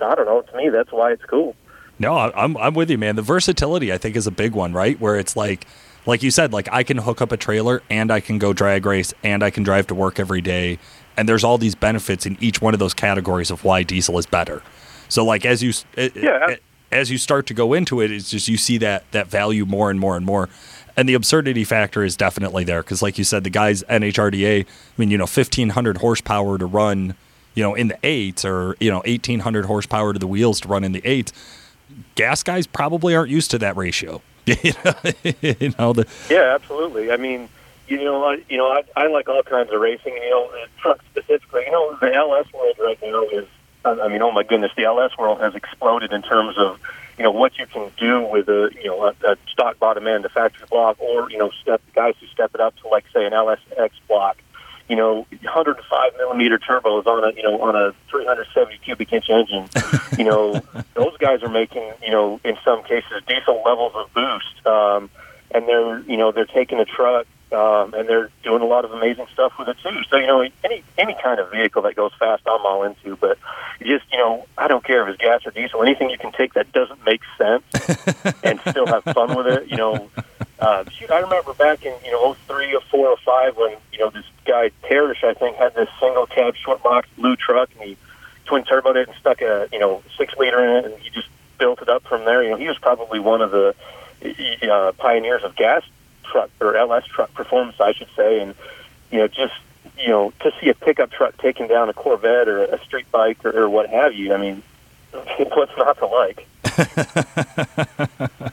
I 0.00 0.14
don't 0.14 0.26
know. 0.26 0.42
To 0.42 0.56
me, 0.56 0.68
that's 0.68 0.92
why 0.92 1.10
it's 1.10 1.24
cool. 1.24 1.56
No, 1.98 2.16
I'm 2.16 2.56
I'm 2.56 2.74
with 2.74 2.88
you, 2.90 2.98
man. 2.98 3.16
The 3.16 3.22
versatility 3.22 3.92
I 3.92 3.98
think 3.98 4.14
is 4.14 4.28
a 4.28 4.30
big 4.30 4.52
one, 4.52 4.72
right? 4.72 4.98
Where 5.00 5.16
it's 5.16 5.34
like 5.34 5.66
like 6.06 6.22
you 6.22 6.30
said, 6.30 6.52
like 6.52 6.68
I 6.72 6.84
can 6.84 6.98
hook 6.98 7.20
up 7.20 7.32
a 7.32 7.36
trailer 7.36 7.82
and 7.90 8.10
I 8.10 8.20
can 8.20 8.38
go 8.38 8.52
drag 8.52 8.86
race 8.86 9.12
and 9.22 9.42
I 9.42 9.50
can 9.50 9.62
drive 9.62 9.88
to 9.88 9.94
work 9.94 10.18
every 10.18 10.40
day. 10.40 10.78
And 11.16 11.28
there's 11.28 11.42
all 11.42 11.58
these 11.58 11.74
benefits 11.74 12.26
in 12.26 12.38
each 12.40 12.62
one 12.62 12.74
of 12.74 12.80
those 12.80 12.94
categories 12.94 13.50
of 13.50 13.64
why 13.64 13.82
diesel 13.82 14.18
is 14.18 14.26
better. 14.26 14.62
So 15.08 15.24
like 15.24 15.44
as 15.44 15.62
you 15.62 15.72
yeah. 15.96 16.56
as 16.92 17.10
you 17.10 17.18
start 17.18 17.46
to 17.46 17.54
go 17.54 17.72
into 17.72 18.00
it, 18.00 18.10
it's 18.10 18.30
just 18.30 18.48
you 18.48 18.56
see 18.56 18.78
that 18.78 19.10
that 19.12 19.28
value 19.28 19.64
more 19.64 19.90
and 19.90 19.98
more 19.98 20.16
and 20.16 20.24
more. 20.24 20.48
And 20.96 21.08
the 21.08 21.14
absurdity 21.14 21.62
factor 21.62 22.02
is 22.02 22.16
definitely 22.16 22.64
there 22.64 22.82
because, 22.82 23.02
like 23.02 23.18
you 23.18 23.24
said, 23.24 23.44
the 23.44 23.50
guys 23.50 23.84
NHRDA, 23.84 24.64
I 24.64 24.66
mean, 24.96 25.12
you 25.12 25.18
know, 25.18 25.22
1500 25.22 25.98
horsepower 25.98 26.58
to 26.58 26.66
run, 26.66 27.14
you 27.54 27.62
know, 27.62 27.76
in 27.76 27.86
the 27.86 27.98
eights 28.02 28.44
or, 28.44 28.74
you 28.80 28.90
know, 28.90 28.98
1800 29.06 29.66
horsepower 29.66 30.12
to 30.12 30.18
the 30.18 30.26
wheels 30.26 30.60
to 30.62 30.68
run 30.68 30.82
in 30.82 30.90
the 30.90 31.06
eights 31.06 31.32
gas 32.14 32.42
guys 32.42 32.66
probably 32.66 33.14
aren't 33.14 33.30
used 33.30 33.50
to 33.52 33.58
that 33.58 33.76
ratio. 33.76 34.22
you 34.46 35.74
know, 35.78 35.92
the, 35.92 36.06
yeah, 36.30 36.54
absolutely. 36.54 37.12
I 37.12 37.16
mean, 37.16 37.48
you 37.86 38.02
know, 38.02 38.24
I, 38.24 38.42
you 38.48 38.56
know, 38.56 38.68
I, 38.68 38.82
I 38.96 39.06
like 39.08 39.28
all 39.28 39.42
kinds 39.42 39.70
of 39.72 39.80
racing. 39.80 40.14
You 40.14 40.30
know, 40.30 40.50
trucks 40.78 41.04
specifically. 41.10 41.62
You 41.66 41.72
know, 41.72 41.96
the 42.00 42.14
LS 42.14 42.52
world 42.52 42.76
right 42.78 42.98
now 43.02 43.22
is. 43.24 43.46
I 43.84 44.08
mean, 44.08 44.22
oh 44.22 44.32
my 44.32 44.42
goodness, 44.42 44.72
the 44.76 44.84
LS 44.84 45.16
world 45.18 45.40
has 45.40 45.54
exploded 45.54 46.12
in 46.12 46.22
terms 46.22 46.56
of 46.58 46.80
you 47.16 47.24
know 47.24 47.30
what 47.30 47.58
you 47.58 47.66
can 47.66 47.90
do 47.96 48.26
with 48.26 48.48
a 48.48 48.70
you 48.74 48.88
know 48.88 49.04
a, 49.04 49.32
a 49.32 49.36
stock 49.50 49.78
bottom 49.78 50.06
end, 50.06 50.24
a 50.24 50.28
factory 50.28 50.66
block, 50.70 51.00
or 51.00 51.30
you 51.30 51.38
know 51.38 51.50
step 51.62 51.82
the 51.86 51.92
guys 51.92 52.14
who 52.20 52.26
step 52.26 52.54
it 52.54 52.60
up 52.60 52.76
to 52.82 52.88
like 52.88 53.04
say 53.12 53.24
an 53.24 53.32
LSX 53.32 53.90
block 54.06 54.38
you 54.88 54.96
know, 54.96 55.26
105 55.42 56.12
millimeter 56.16 56.58
turbos 56.58 57.06
on 57.06 57.22
a, 57.22 57.36
you 57.36 57.42
know, 57.42 57.60
on 57.60 57.76
a 57.76 57.92
370 58.10 58.78
cubic 58.78 59.12
inch 59.12 59.28
engine. 59.28 59.68
you 60.16 60.24
know, 60.24 60.62
those 60.94 61.16
guys 61.18 61.42
are 61.42 61.50
making, 61.50 61.92
you 62.02 62.10
know, 62.10 62.40
in 62.44 62.56
some 62.64 62.82
cases 62.84 63.22
diesel 63.26 63.62
levels 63.64 63.92
of 63.94 64.12
boost. 64.14 64.66
Um, 64.66 65.10
and 65.50 65.68
they're, 65.68 66.00
you 66.00 66.16
know, 66.16 66.32
they're 66.32 66.46
taking 66.46 66.80
a 66.80 66.84
truck 66.84 67.26
um, 67.52 67.94
and 67.94 68.08
they're 68.08 68.30
doing 68.42 68.62
a 68.62 68.66
lot 68.66 68.84
of 68.84 68.92
amazing 68.92 69.26
stuff 69.32 69.52
with 69.58 69.68
it 69.68 69.76
too. 69.82 70.02
So 70.10 70.16
you 70.16 70.26
know, 70.26 70.42
any 70.64 70.82
any 70.98 71.16
kind 71.22 71.40
of 71.40 71.50
vehicle 71.50 71.82
that 71.82 71.96
goes 71.96 72.12
fast, 72.18 72.42
I'm 72.46 72.64
all 72.66 72.82
into. 72.82 73.16
But 73.16 73.38
just 73.80 74.04
you 74.12 74.18
know, 74.18 74.46
I 74.56 74.68
don't 74.68 74.84
care 74.84 75.02
if 75.02 75.14
it's 75.14 75.22
gas 75.22 75.46
or 75.46 75.50
diesel. 75.50 75.82
Anything 75.82 76.10
you 76.10 76.18
can 76.18 76.32
take 76.32 76.54
that 76.54 76.70
doesn't 76.72 77.04
make 77.04 77.22
sense 77.38 77.64
and 78.42 78.60
still 78.68 78.86
have 78.86 79.04
fun 79.04 79.34
with 79.34 79.46
it. 79.46 79.70
You 79.70 79.76
know, 79.76 80.10
uh, 80.58 80.84
shoot, 80.90 81.10
I 81.10 81.20
remember 81.20 81.54
back 81.54 81.84
in 81.84 81.94
you 82.04 82.12
know 82.12 82.34
03 82.46 82.74
or 82.74 82.80
4 82.82 83.08
or 83.08 83.16
5 83.16 83.56
when 83.56 83.76
you 83.92 83.98
know 84.00 84.10
this 84.10 84.26
guy 84.44 84.70
Parrish, 84.82 85.24
I 85.24 85.34
think, 85.34 85.56
had 85.56 85.74
this 85.74 85.88
single 86.00 86.26
cab 86.26 86.54
short 86.56 86.82
box 86.82 87.08
blue 87.16 87.36
truck, 87.36 87.70
and 87.78 87.88
he 87.88 87.96
twin 88.44 88.64
turboed 88.64 88.96
it 88.96 89.08
and 89.08 89.16
stuck 89.18 89.40
a 89.40 89.68
you 89.72 89.78
know 89.78 90.02
six 90.18 90.34
liter 90.36 90.62
in 90.64 90.84
it, 90.84 90.92
and 90.92 91.00
he 91.02 91.08
just 91.10 91.28
built 91.58 91.80
it 91.80 91.88
up 91.88 92.02
from 92.04 92.24
there. 92.26 92.42
You 92.42 92.50
know, 92.50 92.56
he 92.56 92.68
was 92.68 92.78
probably 92.78 93.20
one 93.20 93.40
of 93.40 93.50
the 93.52 93.74
uh, 94.70 94.92
pioneers 94.92 95.44
of 95.44 95.56
gas 95.56 95.82
truck 96.38 96.50
or 96.60 96.76
LS 96.76 97.06
truck 97.06 97.32
performance, 97.34 97.80
I 97.80 97.92
should 97.92 98.08
say, 98.16 98.40
and 98.40 98.54
you 99.10 99.18
know 99.18 99.28
just 99.28 99.54
you 99.98 100.08
know 100.08 100.32
to 100.40 100.52
see 100.60 100.68
a 100.68 100.74
pickup 100.74 101.10
truck 101.10 101.36
taking 101.38 101.68
down 101.68 101.88
a 101.88 101.92
Corvette 101.92 102.48
or 102.48 102.64
a 102.64 102.82
street 102.84 103.10
bike 103.10 103.44
or, 103.44 103.64
or 103.64 103.68
what 103.68 103.88
have 103.88 104.14
you. 104.14 104.32
I 104.32 104.36
mean, 104.36 104.62
what's 105.12 105.76
not 105.76 105.98
to 105.98 106.06
like? 106.06 106.46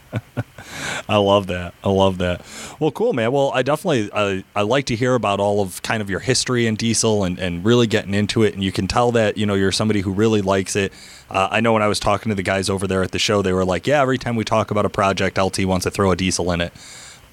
I 1.07 1.17
love 1.17 1.47
that. 1.47 1.75
I 1.83 1.89
love 1.89 2.17
that. 2.17 2.41
Well, 2.79 2.89
cool, 2.89 3.13
man. 3.13 3.31
Well, 3.31 3.51
I 3.53 3.61
definitely 3.61 4.09
I, 4.11 4.43
I 4.55 4.63
like 4.63 4.85
to 4.85 4.95
hear 4.95 5.13
about 5.13 5.39
all 5.39 5.61
of 5.61 5.81
kind 5.83 6.01
of 6.01 6.09
your 6.09 6.19
history 6.19 6.65
in 6.65 6.75
diesel 6.75 7.23
and, 7.23 7.37
and 7.37 7.63
really 7.63 7.85
getting 7.85 8.15
into 8.15 8.41
it. 8.41 8.55
And 8.55 8.63
you 8.63 8.71
can 8.71 8.87
tell 8.87 9.11
that 9.11 9.37
you 9.37 9.45
know 9.45 9.53
you're 9.53 9.71
somebody 9.71 10.01
who 10.01 10.11
really 10.11 10.41
likes 10.41 10.75
it. 10.75 10.91
Uh, 11.29 11.47
I 11.51 11.59
know 11.59 11.73
when 11.73 11.83
I 11.83 11.87
was 11.87 11.99
talking 11.99 12.29
to 12.29 12.35
the 12.35 12.43
guys 12.43 12.69
over 12.69 12.87
there 12.87 13.03
at 13.03 13.11
the 13.11 13.19
show, 13.19 13.43
they 13.43 13.53
were 13.53 13.65
like, 13.65 13.85
"Yeah, 13.85 14.01
every 14.01 14.17
time 14.17 14.35
we 14.35 14.43
talk 14.43 14.71
about 14.71 14.85
a 14.85 14.89
project, 14.89 15.37
LT 15.37 15.65
wants 15.65 15.83
to 15.83 15.91
throw 15.91 16.11
a 16.11 16.15
diesel 16.15 16.51
in 16.51 16.61
it." 16.61 16.73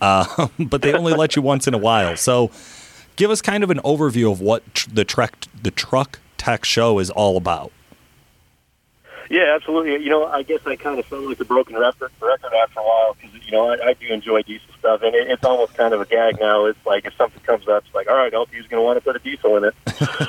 Uh, 0.02 0.48
but 0.58 0.82
they 0.82 0.92
only 0.92 1.14
let 1.14 1.36
you 1.36 1.40
once 1.40 1.66
in 1.66 1.72
a 1.72 1.78
while. 1.78 2.16
So, 2.16 2.50
give 3.16 3.30
us 3.30 3.40
kind 3.40 3.64
of 3.64 3.70
an 3.70 3.78
overview 3.78 4.30
of 4.30 4.40
what 4.40 4.74
tr- 4.74 4.90
the 4.90 5.04
truck 5.04 5.46
the 5.62 5.70
truck 5.70 6.18
tech 6.36 6.64
show 6.64 6.98
is 6.98 7.08
all 7.08 7.36
about. 7.36 7.72
Yeah, 9.30 9.54
absolutely. 9.54 10.04
You 10.04 10.10
know, 10.10 10.26
I 10.26 10.42
guess 10.42 10.60
I 10.66 10.76
kind 10.76 10.98
of 10.98 11.06
sound 11.06 11.26
like 11.26 11.40
a 11.40 11.44
broken 11.44 11.74
record, 11.74 12.10
record 12.20 12.52
after 12.52 12.80
a 12.80 12.82
while 12.82 13.16
because 13.18 13.46
you 13.46 13.52
know 13.52 13.70
I, 13.70 13.90
I 13.90 13.92
do 13.94 14.08
enjoy 14.08 14.42
diesel 14.42 14.68
stuff, 14.78 15.02
and 15.02 15.14
it, 15.14 15.30
it's 15.30 15.44
almost 15.44 15.74
kind 15.74 15.94
of 15.94 16.00
a 16.00 16.04
gag 16.04 16.40
now. 16.40 16.66
It's 16.66 16.84
like 16.84 17.06
if 17.06 17.14
something 17.14 17.40
comes 17.44 17.68
up, 17.68 17.84
it's 17.86 17.94
like, 17.94 18.10
all 18.10 18.16
right, 18.16 18.34
LT's 18.34 18.66
going 18.66 18.80
to 18.80 18.82
want 18.82 18.98
to 18.98 19.00
put 19.00 19.16
a 19.16 19.20
diesel 19.20 19.56
in 19.56 19.64
it, 19.64 19.74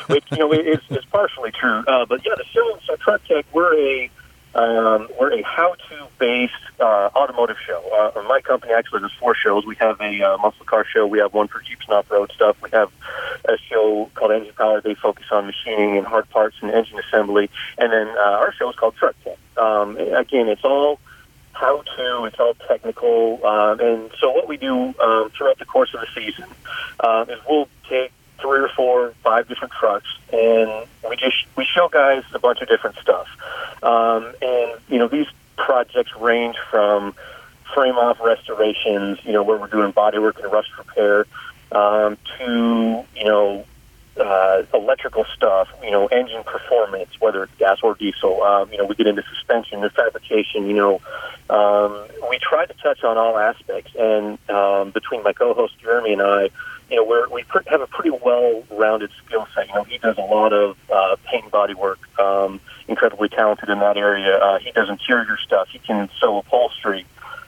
which 0.07 0.23
you 0.31 0.37
know 0.37 0.53
is, 0.53 0.79
is 0.91 1.03
partially 1.05 1.51
true. 1.51 1.83
Uh, 1.87 2.05
but 2.05 2.25
yeah, 2.25 2.33
the 2.37 2.45
show, 2.45 2.79
so 2.85 2.95
Truck 2.97 3.25
Tech, 3.25 3.45
we're 3.51 3.75
a 3.75 4.09
um, 4.55 5.07
we're 5.19 5.33
a 5.33 5.41
how-to 5.43 6.07
based 6.19 6.53
uh, 6.79 7.09
automotive 7.15 7.57
show. 7.65 8.11
Uh, 8.15 8.21
my 8.23 8.41
company 8.41 8.73
actually 8.73 9.01
does 9.01 9.11
four 9.19 9.35
shows. 9.35 9.65
We 9.65 9.75
have 9.75 9.99
a 9.99 10.21
uh, 10.21 10.37
muscle 10.37 10.65
car 10.65 10.85
show. 10.85 11.07
We 11.07 11.19
have 11.19 11.33
one 11.33 11.47
for 11.47 11.59
Jeeps 11.61 11.85
and 11.87 11.95
off-road 11.95 12.31
stuff. 12.33 12.61
We 12.61 12.69
have 12.71 12.91
a 13.45 13.57
show 13.57 14.09
called 14.13 14.31
Engine 14.31 14.53
Power. 14.53 14.81
They 14.81 14.95
focus 14.95 15.25
on 15.31 15.47
machining 15.47 15.97
and 15.97 16.05
hard 16.05 16.29
parts 16.29 16.57
and 16.61 16.71
engine 16.71 16.99
assembly. 16.99 17.49
And 17.77 17.91
then 17.91 18.07
uh, 18.09 18.39
our 18.41 18.53
show 18.53 18.69
is 18.69 18.75
called 18.75 18.95
Truck 18.95 19.15
Tech. 19.23 19.37
Um, 19.57 19.97
again, 19.97 20.47
it's 20.47 20.63
all 20.63 20.99
how 21.53 21.81
to. 21.81 22.25
It's 22.25 22.39
all 22.39 22.53
technical. 22.67 23.45
Um, 23.45 23.79
and 23.79 24.11
so 24.19 24.31
what 24.31 24.47
we 24.47 24.57
do 24.57 24.93
um, 24.99 25.31
throughout 25.31 25.57
the 25.59 25.65
course 25.65 25.93
of 25.93 26.01
the 26.01 26.07
season 26.13 26.45
uh, 26.99 27.25
is 27.27 27.39
we'll 27.49 27.69
take 27.89 28.11
three 28.43 28.59
or 28.59 28.69
four, 28.75 29.13
five 29.23 29.47
different 29.47 29.73
trucks, 29.73 30.07
and 30.31 30.69
we 31.09 31.15
just 31.15 31.37
we 31.55 31.65
show 31.65 31.87
guys 31.87 32.23
a 32.33 32.39
bunch 32.39 32.61
of 32.61 32.67
different 32.67 32.97
stuff. 32.97 33.27
Um, 33.81 34.25
and 34.41 34.79
you 34.89 34.99
know 34.99 35.07
these 35.07 35.27
projects 35.55 36.11
range 36.19 36.57
from 36.69 37.15
frame 37.73 37.95
off 37.95 38.19
restorations, 38.19 39.17
you 39.23 39.31
know 39.31 39.43
where 39.43 39.57
we're 39.57 39.67
doing 39.67 39.93
bodywork 39.93 40.43
and 40.43 40.51
rust 40.51 40.69
repair, 40.77 41.25
um, 41.71 42.17
to 42.37 43.05
you 43.15 43.25
know 43.25 43.65
uh, 44.17 44.63
electrical 44.73 45.25
stuff, 45.35 45.69
you 45.83 45.91
know, 45.91 46.07
engine 46.07 46.43
performance, 46.43 47.09
whether 47.19 47.43
it's 47.43 47.55
gas 47.57 47.79
or 47.81 47.95
diesel. 47.95 48.43
Um, 48.43 48.71
you 48.71 48.77
know, 48.77 48.85
we 48.85 48.95
get 48.95 49.07
into 49.07 49.23
suspension 49.33 49.83
and 49.83 49.91
fabrication. 49.91 50.67
You 50.67 50.73
know, 50.73 51.01
um, 51.49 52.07
we 52.29 52.37
try 52.39 52.65
to 52.65 52.73
touch 52.75 53.03
on 53.03 53.17
all 53.17 53.37
aspects. 53.37 53.95
And 53.97 54.37
um, 54.49 54.91
between 54.91 55.23
my 55.23 55.33
co-host 55.33 55.79
Jeremy 55.79 56.13
and 56.13 56.21
I, 56.21 56.49
you 56.89 56.97
know, 56.97 57.05
we're, 57.05 57.27
we 57.29 57.43
have 57.67 57.81
a 57.81 57.87
pretty 57.87 58.11
well-rounded 58.11 59.11
skill 59.25 59.47
set. 59.55 59.67
You 59.67 59.75
know, 59.75 59.83
he 59.83 59.97
does 59.97 60.17
a 60.17 60.21
lot 60.21 60.53
of 60.53 60.77
uh, 60.91 61.15
paint 61.25 61.43
and 61.43 61.51
body 61.51 61.73
work. 61.73 61.99
Um, 62.19 62.59
incredibly 62.87 63.29
talented 63.29 63.69
in 63.69 63.79
that 63.79 63.97
area. 63.97 64.35
Uh, 64.37 64.59
he 64.59 64.71
does 64.71 64.89
interior 64.89 65.37
stuff. 65.37 65.69
He 65.69 65.79
can 65.79 66.09
sew 66.19 66.37
upholstery. 66.39 67.05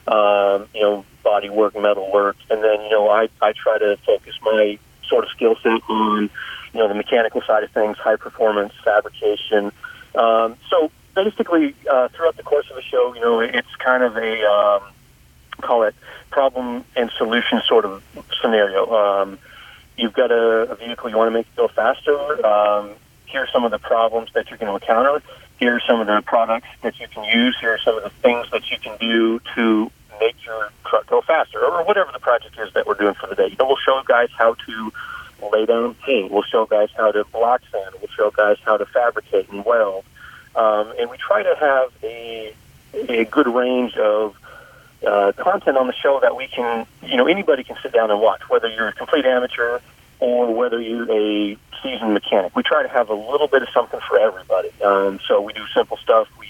um, 0.07 0.67
you 0.73 0.81
know, 0.81 1.05
body 1.23 1.49
work, 1.49 1.75
metal 1.75 2.11
work, 2.11 2.37
and 2.49 2.63
then 2.63 2.81
you 2.81 2.89
know, 2.89 3.09
I 3.09 3.29
I 3.41 3.53
try 3.53 3.77
to 3.79 3.97
focus 4.05 4.35
my 4.41 4.77
sort 5.07 5.23
of 5.23 5.29
skill 5.31 5.55
set 5.61 5.81
on 5.89 6.29
you 6.73 6.79
know 6.79 6.87
the 6.87 6.93
mechanical 6.93 7.41
side 7.41 7.63
of 7.63 7.71
things, 7.71 7.97
high 7.97 8.15
performance 8.15 8.73
fabrication. 8.83 9.71
Um, 10.13 10.55
so 10.69 10.91
basically, 11.15 11.75
uh, 11.89 12.09
throughout 12.09 12.37
the 12.37 12.43
course 12.43 12.69
of 12.69 12.75
the 12.75 12.81
show, 12.83 13.13
you 13.15 13.21
know, 13.21 13.39
it's 13.39 13.75
kind 13.79 14.03
of 14.03 14.15
a 14.15 14.45
um, 14.45 14.83
call 15.65 15.83
it 15.83 15.95
problem 16.29 16.85
and 16.95 17.11
solution 17.17 17.61
sort 17.67 17.85
of 17.85 18.03
scenario. 18.41 18.85
Um, 18.93 19.39
you've 19.97 20.13
got 20.13 20.31
a, 20.31 20.71
a 20.71 20.75
vehicle 20.75 21.09
you 21.09 21.17
want 21.17 21.27
to 21.27 21.31
make 21.31 21.53
go 21.55 21.67
faster. 21.67 22.45
Um, 22.45 22.91
here 23.25 23.41
are 23.43 23.47
some 23.51 23.65
of 23.65 23.71
the 23.71 23.79
problems 23.79 24.29
that 24.33 24.49
you're 24.49 24.57
going 24.57 24.71
to 24.71 24.75
encounter. 24.75 25.21
Here 25.59 25.75
are 25.75 25.81
some 25.87 25.99
of 26.01 26.07
the 26.07 26.21
products 26.25 26.67
that 26.83 26.99
you 26.99 27.07
can 27.07 27.23
use. 27.23 27.57
Here 27.59 27.73
are 27.73 27.79
some 27.79 27.97
of 27.97 28.03
the 28.03 28.09
things 28.09 28.49
that 28.51 28.69
you 28.71 28.77
can 28.77 28.97
do 28.97 29.39
to 29.55 29.91
make 30.19 30.35
your 30.45 30.69
truck 30.85 31.07
go 31.07 31.21
faster, 31.21 31.59
or 31.59 31.83
whatever 31.83 32.11
the 32.13 32.19
project 32.19 32.57
is 32.59 32.71
that 32.73 32.85
we're 32.87 32.95
doing 32.95 33.13
for 33.15 33.27
the 33.27 33.35
day. 33.35 33.47
You 33.47 33.55
know, 33.57 33.67
we'll 33.67 33.77
show 33.77 34.01
guys 34.05 34.29
how 34.37 34.53
to 34.53 34.91
lay 35.51 35.65
down 35.65 35.95
paint. 36.05 36.31
We'll 36.31 36.43
show 36.43 36.65
guys 36.65 36.89
how 36.95 37.11
to 37.11 37.23
block 37.25 37.61
sand. 37.71 37.95
We'll 37.99 38.15
show 38.15 38.31
guys 38.31 38.57
how 38.63 38.77
to 38.77 38.85
fabricate 38.85 39.49
and 39.49 39.65
weld. 39.65 40.05
Um, 40.55 40.93
and 40.97 41.09
we 41.09 41.17
try 41.17 41.43
to 41.43 41.55
have 41.59 41.91
a 42.03 42.53
a 43.09 43.25
good 43.25 43.47
range 43.47 43.97
of 43.97 44.37
uh, 45.05 45.31
content 45.37 45.77
on 45.77 45.87
the 45.87 45.93
show 45.93 46.19
that 46.21 46.35
we 46.35 46.47
can, 46.47 46.85
you 47.03 47.17
know, 47.17 47.27
anybody 47.27 47.63
can 47.63 47.77
sit 47.81 47.91
down 47.91 48.11
and 48.11 48.21
watch, 48.21 48.41
whether 48.49 48.67
you're 48.67 48.87
a 48.87 48.93
complete 48.93 49.25
amateur 49.25 49.79
or 50.19 50.53
whether 50.53 50.81
you're 50.81 51.09
a 51.11 51.57
seasoned 51.83 52.13
mechanic. 52.13 52.55
We 52.55 52.63
try 52.63 52.83
to 52.83 52.89
have 52.89 53.09
a 53.09 53.13
little 53.13 53.47
bit 53.47 53.61
of 53.61 53.69
something 53.69 53.99
for 54.07 54.19
everybody. 54.19 54.69
Um, 54.81 55.19
so 55.27 55.41
we 55.41 55.53
do 55.53 55.65
simple 55.73 55.97
stuff. 55.97 56.27
We 56.39 56.47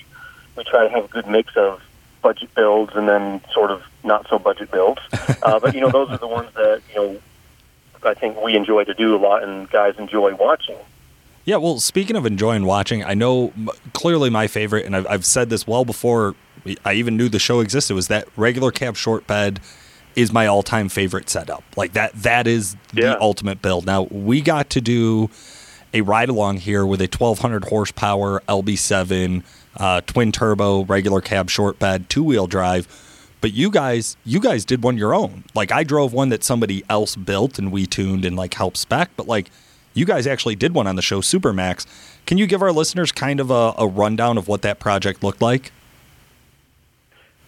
we 0.56 0.64
try 0.64 0.88
to 0.88 0.90
have 0.90 1.06
a 1.06 1.08
good 1.08 1.28
mix 1.28 1.56
of 1.58 1.82
budget 2.22 2.54
builds 2.56 2.94
and 2.96 3.10
then 3.10 3.42
sort 3.54 3.72
of 3.72 3.84
not 4.04 4.28
so 4.30 4.40
budget 4.40 4.72
builds. 4.72 5.02
Uh, 5.44 5.60
but 5.60 5.76
you 5.76 5.82
know, 5.82 5.90
those 5.90 6.10
are 6.10 6.18
the 6.18 6.28
ones 6.28 6.50
that 6.56 6.82
you 6.90 6.96
know 6.96 7.20
I 8.04 8.14
think 8.14 8.42
we 8.42 8.56
enjoy 8.56 8.84
to 8.84 8.94
do 8.94 9.16
a 9.16 9.18
lot, 9.18 9.44
and 9.44 9.70
guys 9.70 9.96
enjoy 9.98 10.36
watching. 10.36 10.78
Yeah, 11.44 11.58
well, 11.58 11.80
speaking 11.80 12.16
of 12.16 12.26
enjoying 12.26 12.66
watching, 12.66 13.04
I 13.04 13.14
know 13.14 13.54
clearly 13.94 14.30
my 14.30 14.48
favorite, 14.48 14.86
and 14.86 14.96
I've, 14.96 15.08
I've 15.08 15.26
said 15.26 15.50
this 15.50 15.68
well 15.68 15.86
before 15.86 16.36
I 16.84 16.94
even 16.94 17.16
knew 17.18 17.30
the 17.30 17.40
show 17.40 17.60
existed, 17.60 17.94
was 17.96 18.08
that 18.08 18.28
regular 18.36 18.72
cab 18.72 18.96
short 18.96 19.28
bed 19.28 19.60
is 20.16 20.32
my 20.32 20.48
all-time 20.48 20.88
favorite 20.90 21.30
setup. 21.30 21.64
Like 21.76 21.94
that 21.94 22.14
that 22.24 22.48
is 22.48 22.76
the 22.94 23.02
Yeah. 23.02 23.16
ultimate 23.20 23.62
build. 23.62 23.86
Now, 23.86 24.04
we 24.04 24.42
got 24.42 24.70
to 24.72 24.82
do 24.82 25.30
a 25.94 26.02
ride 26.02 26.30
along 26.30 26.58
here 26.58 26.86
with 26.86 27.02
a 27.02 27.08
1200 27.08 27.66
horsepower 27.66 28.42
LB7 28.50 29.44
uh, 29.78 30.02
twin 30.08 30.32
turbo 30.32 30.84
regular 30.86 31.20
cab 31.22 31.50
short 31.50 31.80
bed 31.80 32.10
two-wheel 32.10 32.48
drive. 32.48 32.88
But 33.42 33.54
you 33.54 33.70
guys, 33.70 34.16
you 34.26 34.40
guys 34.40 34.66
did 34.66 34.84
one 34.84 34.98
your 34.98 35.14
own. 35.14 35.44
Like 35.54 35.72
I 35.72 35.84
drove 35.84 36.14
one 36.14 36.30
that 36.30 36.44
somebody 36.44 36.84
else 36.90 37.16
built 37.16 37.60
and 37.60 37.72
we 37.72 37.86
tuned 37.86 38.26
and 38.26 38.36
like 38.36 38.54
helped 38.56 38.78
spec, 38.78 39.12
but 39.18 39.28
like 39.28 39.52
you 39.94 40.06
guys 40.06 40.26
actually 40.28 40.56
did 40.56 40.74
one 40.74 40.88
on 40.88 40.96
the 40.96 41.02
show 41.02 41.22
Supermax. 41.22 41.86
Can 42.26 42.38
you 42.38 42.48
give 42.48 42.62
our 42.62 42.72
listeners 42.72 43.12
kind 43.12 43.40
of 43.40 43.52
a, 43.52 43.74
a 43.78 43.86
rundown 43.88 44.38
of 44.38 44.48
what 44.48 44.62
that 44.64 44.80
project 44.80 45.24
looked 45.24 45.42
like? 45.42 45.72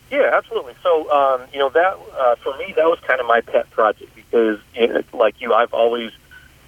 Yeah, 0.09 0.31
absolutely. 0.33 0.73
So, 0.81 1.11
um, 1.11 1.41
you 1.51 1.59
know, 1.59 1.69
that 1.69 1.97
uh, 2.17 2.35
for 2.35 2.57
me, 2.57 2.73
that 2.75 2.85
was 2.85 2.99
kind 3.01 3.19
of 3.19 3.27
my 3.27 3.41
pet 3.41 3.69
project 3.71 4.15
because, 4.15 4.59
you 4.73 4.87
know, 4.87 5.01
like 5.13 5.41
you, 5.41 5.53
I've 5.53 5.73
always 5.73 6.11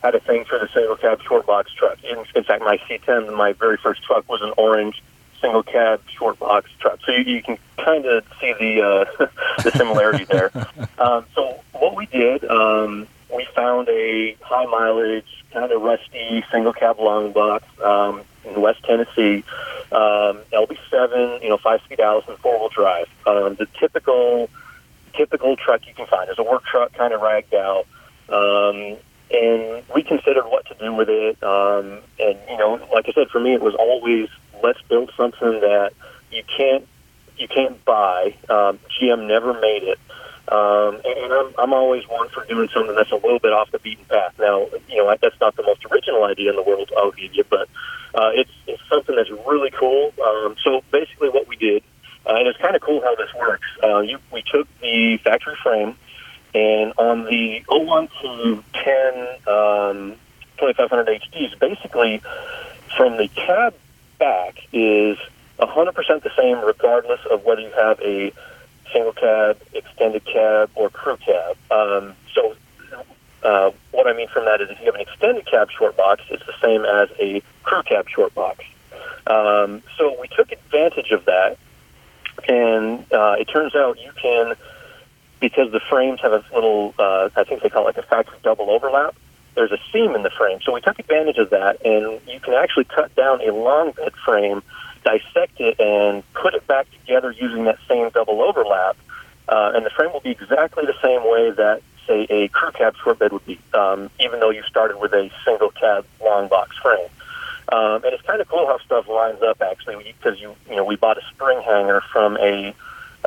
had 0.03 0.15
a 0.15 0.19
thing 0.19 0.46
for 0.46 0.60
the 0.60 0.67
single 0.74 0.96
cab 0.96 1.22
short 1.22 1.46
box 1.46 1.72
truck. 1.74 2.03
In, 2.03 2.17
in 2.36 2.43
fact, 2.43 2.62
my 2.62 2.77
C10, 2.89 3.36
my 3.36 3.53
very 3.53 3.77
first 3.77 4.03
truck, 4.03 4.27
was 4.29 4.41
an 4.41 4.53
orange 4.58 5.01
single 5.41 5.63
cab 5.63 6.01
short 6.08 6.38
box 6.39 6.69
truck. 6.79 7.00
So 7.05 7.12
you, 7.13 7.36
you 7.36 7.41
can 7.41 7.58
kind 7.77 8.05
of 8.05 8.25
see 8.41 8.53
the 8.60 8.81
uh, 8.81 9.27
the 9.63 9.72
similarity 9.72 10.25
there. 10.25 10.51
Um, 11.00 11.25
so 11.34 11.62
what 11.72 11.96
we 11.96 12.08
did, 12.08 12.43
um, 12.43 13.08
we 13.34 13.48
found 13.55 13.88
a 13.88 14.36
high 14.41 14.65
mileage, 14.65 15.46
kind 15.53 15.72
of 15.72 15.81
rusty 15.81 16.43
single 16.51 16.74
cab 16.74 17.00
long 17.00 17.31
box 17.31 17.63
um, 17.81 18.22
in 18.43 18.60
West 18.62 18.84
Tennessee, 18.84 19.46
um, 19.91 20.39
LB7, 20.53 21.41
you 21.41 21.50
know, 21.50 21.58
five 21.58 21.81
speed 21.86 22.00
Allison 22.00 22.36
four 22.38 22.60
wheel 22.60 22.69
drive. 22.69 23.08
Um, 23.25 23.55
the 23.55 23.67
typical 23.79 24.50
typical 25.15 25.55
truck 25.55 25.81
you 25.88 25.93
can 25.93 26.08
find 26.08 26.29
is 26.29 26.38
a 26.38 26.43
work 26.43 26.63
truck, 26.65 26.93
kind 26.93 27.13
of 27.13 27.22
ragged 27.22 27.53
out. 27.53 27.86
Um, 28.29 28.98
and 29.31 29.84
we 29.93 30.03
considered 30.03 30.46
what 30.46 30.65
to 30.67 30.75
do 30.75 30.93
with 30.93 31.10
it. 31.10 31.41
Um, 31.43 32.01
and 32.19 32.38
you 32.50 32.58
know, 32.58 32.79
like 32.93 33.08
I 33.08 33.13
said, 33.13 33.29
for 33.29 33.39
me, 33.39 33.53
it 33.53 33.62
was 33.62 33.75
always 33.75 34.29
let's 34.63 34.81
build 34.84 35.12
something 35.15 35.62
that 35.62 35.91
you 36.31 36.43
can't 36.55 36.88
you 37.38 37.48
can't 37.48 37.84
buy. 37.86 38.36
Um, 38.50 38.79
GM 39.00 39.27
never 39.27 39.53
made 39.53 39.84
it. 39.84 40.00
Um, 40.51 41.01
and, 41.06 41.32
I'm, 41.32 41.53
I'm 41.60 41.74
always 41.74 42.08
one 42.08 42.27
for 42.29 42.44
doing 42.46 42.70
something 42.74 42.96
that's 42.96 43.12
a 43.12 43.15
little 43.15 43.39
bit 43.39 43.53
off 43.53 43.72
the 43.72 43.79
beaten 43.79 44.06
path. 44.06 44.34
Now, 44.39 44.68
you 44.88 44.98
know, 44.98 45.15
that's 45.22 45.39
not 45.39 45.56
the 45.56 45.63
most 45.63 45.86
original 45.91 46.24
idea 46.24 46.50
in 46.50 46.56
the 46.56 46.63
world, 46.63 46.91
I'll 46.98 47.12
give 47.12 47.36
you, 47.36 47.44
but 47.50 47.70
uh, 48.15 48.32
it's, 48.34 48.51
it's 48.65 48.82
something 48.89 49.15
that's 49.15 49.29
really 49.29 49.72
cool. 49.72 50.12
Um, 50.24 50.56
so 50.63 50.82
basically 50.91 51.29
what 51.29 51.48
we 51.48 51.56
did, 51.56 51.84
uh, 52.25 52.36
and 52.36 52.48
it's 52.48 52.58
kind 52.58 52.75
of 52.75 52.82
cool 52.82 53.01
how 53.01 53.15
this 53.15 53.34
works. 53.38 53.68
Uh, 53.84 54.00
you, 54.00 54.18
we 54.34 54.44
took 54.51 54.68
the 54.82 55.18
factory 55.24 55.56
frame, 55.62 55.96
and 56.56 56.94
on 56.98 57.25
the 57.25 57.62
01 57.70 58.10
to 58.22 58.63
10 58.74 59.27
um, 59.48 60.15
2500 60.58 61.22
HDs, 61.22 61.60
basically 61.60 62.22
from 62.98 63.18
the 63.18 63.27
cab 63.29 63.75
back 64.18 64.58
is 64.74 65.18
100% 65.60 65.96
the 66.24 66.32
same 66.38 66.60
regardless 66.65 67.20
of 67.29 67.44
whether 67.46 67.62
you 67.62 67.72
have 67.72 68.00
a 68.01 68.34
single 68.93 69.13
cab, 69.13 69.60
extended 69.74 70.25
cab, 70.25 70.69
or 70.75 70.89
crew 70.89 71.17
cab. 71.17 71.58
Um, 71.72 72.15
so 72.34 72.55
uh, 73.43 73.72
what 73.91 74.08
I 74.08 74.13
mean 74.13 74.27
from 74.27 74.46
that 74.46 74.62
is 74.62 74.69
if 74.69 74.79
you 74.79 74.86
have 74.86 74.96
an 74.96 75.01
extended 75.01 75.46
cab 75.46 75.69
short 75.72 75.96
box, 75.96 76.24
it's 76.29 76.46
the 76.46 76.53
same 76.62 76.84
as 76.86 77.10
a 77.19 77.41
crew 77.63 77.84
cab 77.84 78.08
short 78.10 78.34
box. 78.36 78.63
Um, 79.27 79.84
so 79.98 80.19
we 80.19 80.27
took 80.27 80.51
advantage 80.51 81.12
of 81.12 81.25
that, 81.25 81.58
and 82.48 83.05
uh, 83.13 83.36
it 83.39 83.46
turns 83.46 83.75
out 83.75 84.00
you 84.00 84.12
can, 84.22 84.55
because 85.39 85.72
the 85.72 85.79
frames 85.79 86.19
have 86.22 86.34
a 86.34 86.43
little, 86.53 86.93
uh, 86.98 87.29
I 87.36 87.43
think 87.43 87.62
they 87.62 87.69
call 87.69 87.84
it 87.84 87.96
like 87.96 87.98
a 87.98 88.08
factory 88.08 88.38
double 88.43 88.69
overlap, 88.69 89.15
there's 89.55 89.72
a 89.72 89.79
seam 89.91 90.15
in 90.15 90.24
the 90.24 90.29
frame. 90.29 90.60
So 90.63 90.74
we 90.74 90.81
took 90.81 91.00
advantage 91.00 91.38
of 91.38 91.50
that, 91.50 91.86
and 91.86 92.19
you 92.27 92.39
can 92.39 92.53
actually 92.53 92.86
cut 92.86 93.13
down 93.15 93.48
a 93.48 93.53
long 93.53 93.91
bed 93.91 94.13
frame, 94.25 94.63
dissect 95.03 95.60
it, 95.60 95.79
and 95.79 96.24
put 96.34 96.53
it 96.53 96.65
back 96.68 96.88
together 96.91 97.32
using 97.32 97.65
that 97.65 97.77
same 97.88 98.10
double 98.10 98.41
overlap. 98.41 98.98
Uh, 99.48 99.72
and 99.74 99.86
the 99.86 99.89
frame 99.89 100.13
will 100.13 100.20
be 100.20 100.32
exactly 100.32 100.86
the 100.86 100.96
same 101.01 101.22
way 101.29 101.50
that, 101.51 101.82
say, 102.08 102.27
a 102.29 102.48
crew 102.50 102.72
cab 102.72 102.96
short 103.03 103.18
bed 103.18 103.32
would 103.32 103.46
be, 103.46 103.60
um, 103.74 104.10
even 104.20 104.39
though 104.39 104.51
you 104.51 104.62
started 104.63 104.98
with 105.00 105.12
a 105.13 105.32
single 105.44 105.72
cab 105.72 106.06
long 106.22 106.48
box 106.48 106.77
frame. 106.77 107.10
Um, 107.72 108.03
and 108.03 108.13
it's 108.13 108.24
kind 108.24 108.41
of 108.41 108.48
cool 108.48 108.65
how 108.65 108.79
stuff 108.79 109.08
lines 109.08 109.41
up 109.44 109.62
actually, 109.62 110.15
because 110.18 110.39
you 110.39 110.56
you 110.70 110.75
know 110.75 110.84
we 110.84 110.96
bought 110.96 111.18
a 111.18 111.22
spring 111.29 111.62
hanger 111.62 112.01
from 112.12 112.38
a 112.38 112.74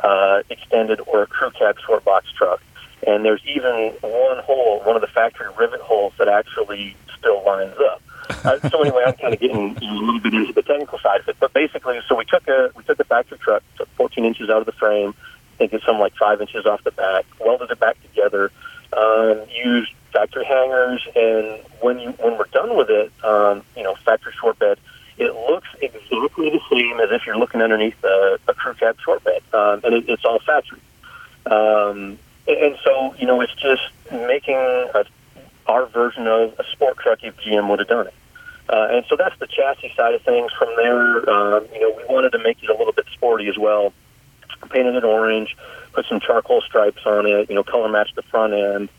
uh, 0.03 0.43
extended 0.49 0.99
or 1.07 1.23
a 1.23 1.27
crew 1.27 1.51
cab 1.51 1.77
short 1.85 2.03
box 2.03 2.27
truck, 2.37 2.61
and 3.07 3.23
there's 3.23 3.41
even 3.45 3.93
one 4.01 4.39
hole, 4.39 4.81
one 4.83 4.95
of 4.95 5.01
the 5.01 5.07
factory 5.07 5.47
rivet 5.57 5.79
holes 5.79 6.13
that 6.17 6.27
actually 6.27 6.95
still 7.17 7.43
lines 7.45 7.75
up. 7.79 8.01
Uh, 8.29 8.69
so 8.69 8.81
anyway, 8.81 9.03
I'm 9.05 9.13
kind 9.13 9.33
of 9.33 9.39
getting 9.39 9.77
a 9.77 9.93
little 9.93 10.19
bit 10.19 10.33
into 10.33 10.53
the 10.53 10.61
technical 10.61 10.99
side 10.99 11.21
of 11.21 11.29
it, 11.29 11.37
but 11.39 11.53
basically, 11.53 11.99
so 12.07 12.15
we 12.15 12.25
took 12.25 12.47
a 12.47 12.71
we 12.75 12.83
took 12.83 12.99
a 12.99 13.03
factory 13.03 13.37
truck, 13.37 13.63
took 13.77 13.89
14 13.89 14.25
inches 14.25 14.49
out 14.49 14.59
of 14.59 14.65
the 14.65 14.71
frame, 14.73 15.13
I 15.53 15.57
think 15.57 15.73
it's 15.73 15.85
something 15.85 16.01
like 16.01 16.15
five 16.15 16.41
inches 16.41 16.65
off 16.65 16.83
the 16.83 16.91
back, 16.91 17.25
welded 17.39 17.71
it 17.71 17.79
back 17.79 18.01
together, 18.01 18.51
um, 18.93 19.41
used 19.49 19.91
factory 20.11 20.45
hangers, 20.45 21.07
and 21.15 21.59
when 21.81 21.99
you 21.99 22.11
when 22.11 22.37
we're 22.37 22.45
done 22.45 22.75
with 22.75 22.89
it, 22.89 23.11
um, 23.23 23.63
you 23.75 23.83
know, 23.83 23.95
factory 24.03 24.33
short 24.39 24.57
bed, 24.59 24.79
it 25.17 25.33
looks 25.33 25.67
exactly 25.81 26.49
the 26.49 26.61
same 26.71 26.99
as 26.99 27.11
if 27.11 27.25
you're 27.25 27.37
looking 27.37 27.61
underneath 27.61 28.01
a, 28.03 28.39
a 28.47 28.53
crew 28.53 28.73
cab 28.73 28.97
short 29.03 29.23
bed, 29.23 29.41
um, 29.53 29.81
and 29.83 29.93
it, 29.95 30.09
it's 30.09 30.25
all 30.25 30.39
factory. 30.39 30.79
Um, 31.45 32.17
and 32.47 32.77
so, 32.83 33.15
you 33.17 33.25
know, 33.25 33.41
it's 33.41 33.53
just 33.55 33.83
making 34.11 34.55
a, 34.55 35.05
our 35.67 35.85
version 35.87 36.27
sport 36.83 36.97
truck 36.97 37.19
if 37.23 37.35
GM 37.37 37.69
would 37.69 37.79
have 37.79 37.87
done 37.87 38.07
it. 38.07 38.13
Uh, 38.69 38.87
and 38.91 39.05
so 39.09 39.15
that's 39.15 39.37
the 39.39 39.47
chassis 39.47 39.93
side 39.95 40.13
of 40.13 40.21
things. 40.23 40.51
From 40.57 40.69
there, 40.77 41.29
um, 41.29 41.65
you 41.73 41.81
know, 41.81 41.95
we 41.95 42.03
wanted 42.13 42.31
to 42.31 42.39
make 42.39 42.61
it 42.63 42.69
a 42.69 42.77
little 42.77 42.93
bit 42.93 43.05
sporty 43.13 43.47
as 43.47 43.57
well. 43.57 43.93
Painted 44.69 44.95
it 44.95 45.03
orange, 45.03 45.55
put 45.93 46.05
some 46.07 46.19
charcoal 46.19 46.61
stripes 46.61 47.05
on 47.05 47.25
it, 47.25 47.49
you 47.49 47.55
know, 47.55 47.63
color 47.63 47.89
matched 47.89 48.15
the 48.15 48.21
front 48.23 48.53
end. 48.53 48.89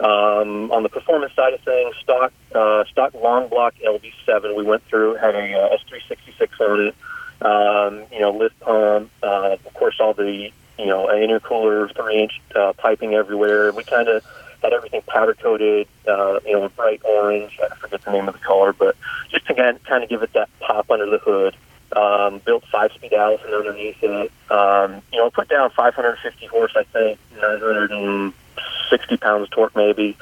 Um, 0.00 0.72
on 0.72 0.82
the 0.82 0.88
performance 0.88 1.34
side 1.34 1.52
of 1.52 1.60
things, 1.60 1.94
stock 2.00 2.32
uh, 2.54 2.84
stock 2.90 3.12
long 3.12 3.48
block 3.48 3.74
LB7 3.86 4.56
we 4.56 4.62
went 4.62 4.82
through 4.86 5.16
had 5.16 5.34
a 5.34 5.60
uh, 5.60 5.76
S366 5.76 6.60
on 6.60 6.86
it. 6.86 6.94
Um, 7.42 8.04
you 8.10 8.20
know, 8.20 8.30
lift 8.30 8.58
pump, 8.60 9.10
uh, 9.22 9.56
of 9.64 9.74
course, 9.74 9.96
all 10.00 10.14
the 10.14 10.50
you 10.78 10.86
know 10.86 11.08
intercooler 11.08 11.94
three 11.94 12.22
inch 12.22 12.40
uh, 12.56 12.72
piping 12.78 13.12
everywhere. 13.12 13.72
We 13.72 13.84
kind 13.84 14.08
of 14.08 14.24
had 14.62 14.72
everything 14.72 15.02
powder 15.06 15.34
coated, 15.34 15.88
uh, 16.06 16.40
you 16.44 16.52
know, 16.52 16.68
bright 16.70 17.00
orange. 17.04 17.58
I 17.62 17.74
forget 17.76 18.02
the 18.02 18.12
name 18.12 18.28
of 18.28 18.34
the 18.34 18.40
color, 18.40 18.72
but 18.72 18.96
just 19.30 19.46
to 19.46 19.54
kind 19.54 19.82
kind 19.84 20.02
of 20.02 20.10
give 20.10 20.22
it 20.22 20.32
that 20.34 20.48
pop 20.60 20.90
under 20.90 21.06
the 21.06 21.18
hood. 21.18 21.56
Um, 21.92 22.38
built 22.46 22.62
five-speed 22.70 23.12
Allison 23.12 23.52
underneath 23.52 24.00
it. 24.00 24.30
Um, 24.48 25.02
you 25.12 25.18
know, 25.18 25.28
put 25.28 25.48
down 25.48 25.70
550 25.70 26.46
horse, 26.46 26.72
I 26.76 26.84
think, 26.84 27.18
960 27.34 29.16
pounds 29.16 29.42
of 29.42 29.50
torque 29.50 29.74
maybe. 29.74 30.16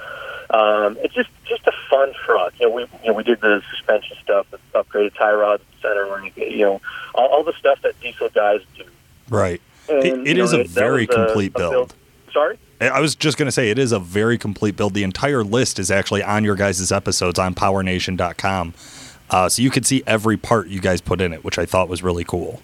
Um, 0.49 0.97
it's 1.03 1.13
just 1.13 1.29
just 1.45 1.67
a 1.67 1.73
fun 1.91 2.15
truck. 2.25 2.55
You 2.59 2.69
know, 2.69 2.75
we 2.75 2.83
you 3.03 3.09
know 3.09 3.13
we 3.13 3.23
did 3.23 3.43
the 3.43 3.63
suspension 3.71 4.17
stuff, 4.23 4.47
the 4.51 4.59
upgraded 4.75 5.15
tie 5.15 5.33
rods, 5.33 5.63
center 5.83 6.07
you 6.37 6.65
know, 6.65 6.81
all, 7.15 7.27
all 7.29 7.45
the 7.45 7.53
stuff 7.59 7.83
that 7.83 8.01
diesel 8.01 8.31
guys 8.31 8.61
do. 8.77 8.85
Right. 9.29 9.61
And, 9.89 10.27
it, 10.27 10.37
know, 10.37 10.61
a 10.61 10.65
very 10.65 11.07
complete 11.07 11.53
a, 11.55 11.59
a 11.59 11.61
build. 11.61 11.73
build. 11.73 11.95
Sorry. 12.33 12.59
I 12.81 13.01
was 13.01 13.15
just 13.15 13.37
going 13.37 13.47
to 13.47 13.53
say 13.53 13.71
it 13.71 13.79
is 13.79 13.93
a 13.93 13.99
very 13.99 14.39
complete 14.39 14.77
build. 14.77 14.95
The 14.95 15.03
entire 15.03 15.43
list 15.43 15.79
is 15.79 15.91
actually 15.91 16.23
on 16.23 16.45
your 16.45 16.55
guys' 16.55 16.93
episodes 16.93 17.39
on 17.39 17.55
PowerNation.com, 17.55 18.75
uh, 19.31 19.49
so 19.49 19.63
you 19.63 19.71
could 19.71 19.85
see 19.85 20.03
every 20.07 20.37
part 20.37 20.69
you 20.69 20.81
guys 20.81 21.01
put 21.01 21.21
in 21.21 21.33
it, 21.33 21.45
which 21.45 21.59
I 21.59 21.67
thought 21.67 21.89
was 21.89 22.03
really 22.03 22.25
cool. 22.25 22.63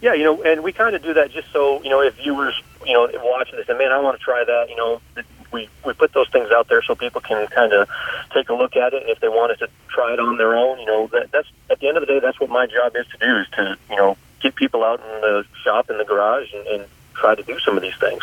Yeah, 0.00 0.14
you 0.14 0.24
know, 0.24 0.42
and 0.42 0.64
we 0.64 0.72
kind 0.72 0.96
of 0.96 1.02
do 1.02 1.14
that 1.14 1.30
just 1.30 1.52
so 1.52 1.80
you 1.82 1.90
know 1.90 2.00
if 2.00 2.16
viewers, 2.16 2.60
you 2.84 2.92
know, 2.92 3.08
watching 3.22 3.56
this, 3.56 3.68
and 3.68 3.78
man, 3.78 3.92
I 3.92 4.00
want 4.00 4.18
to 4.18 4.24
try 4.24 4.42
that. 4.44 4.68
You 4.68 4.76
know, 4.76 5.00
we 5.52 5.68
we 5.86 5.92
put 5.92 6.12
those 6.12 6.28
things 6.30 6.50
out 6.50 6.68
there 6.68 6.82
so 6.82 6.96
people 6.96 7.20
can 7.20 7.46
kind 7.46 7.72
of 7.72 7.88
take 8.34 8.48
a 8.48 8.54
look 8.54 8.74
at 8.74 8.94
it. 8.94 9.02
And 9.02 9.10
If 9.10 9.20
they 9.20 9.28
wanted 9.28 9.60
to 9.60 9.68
try 9.88 10.12
it 10.12 10.18
on 10.18 10.38
their 10.38 10.56
own, 10.56 10.80
you 10.80 10.86
know, 10.86 11.06
that, 11.12 11.30
that's 11.30 11.46
at 11.70 11.78
the 11.78 11.86
end 11.86 11.98
of 11.98 12.00
the 12.00 12.06
day, 12.06 12.18
that's 12.18 12.40
what 12.40 12.50
my 12.50 12.66
job 12.66 12.96
is 12.96 13.06
to 13.06 13.18
do 13.18 13.36
is 13.36 13.46
to 13.52 13.76
you 13.90 13.96
know 13.96 14.16
get 14.40 14.56
people 14.56 14.82
out 14.82 14.98
in 14.98 15.20
the 15.20 15.44
shop 15.62 15.88
in 15.88 15.98
the 15.98 16.04
garage 16.04 16.52
and, 16.52 16.66
and 16.66 16.84
try 17.14 17.34
to 17.34 17.42
do 17.42 17.58
some 17.60 17.76
of 17.76 17.82
these 17.82 17.96
things. 17.96 18.22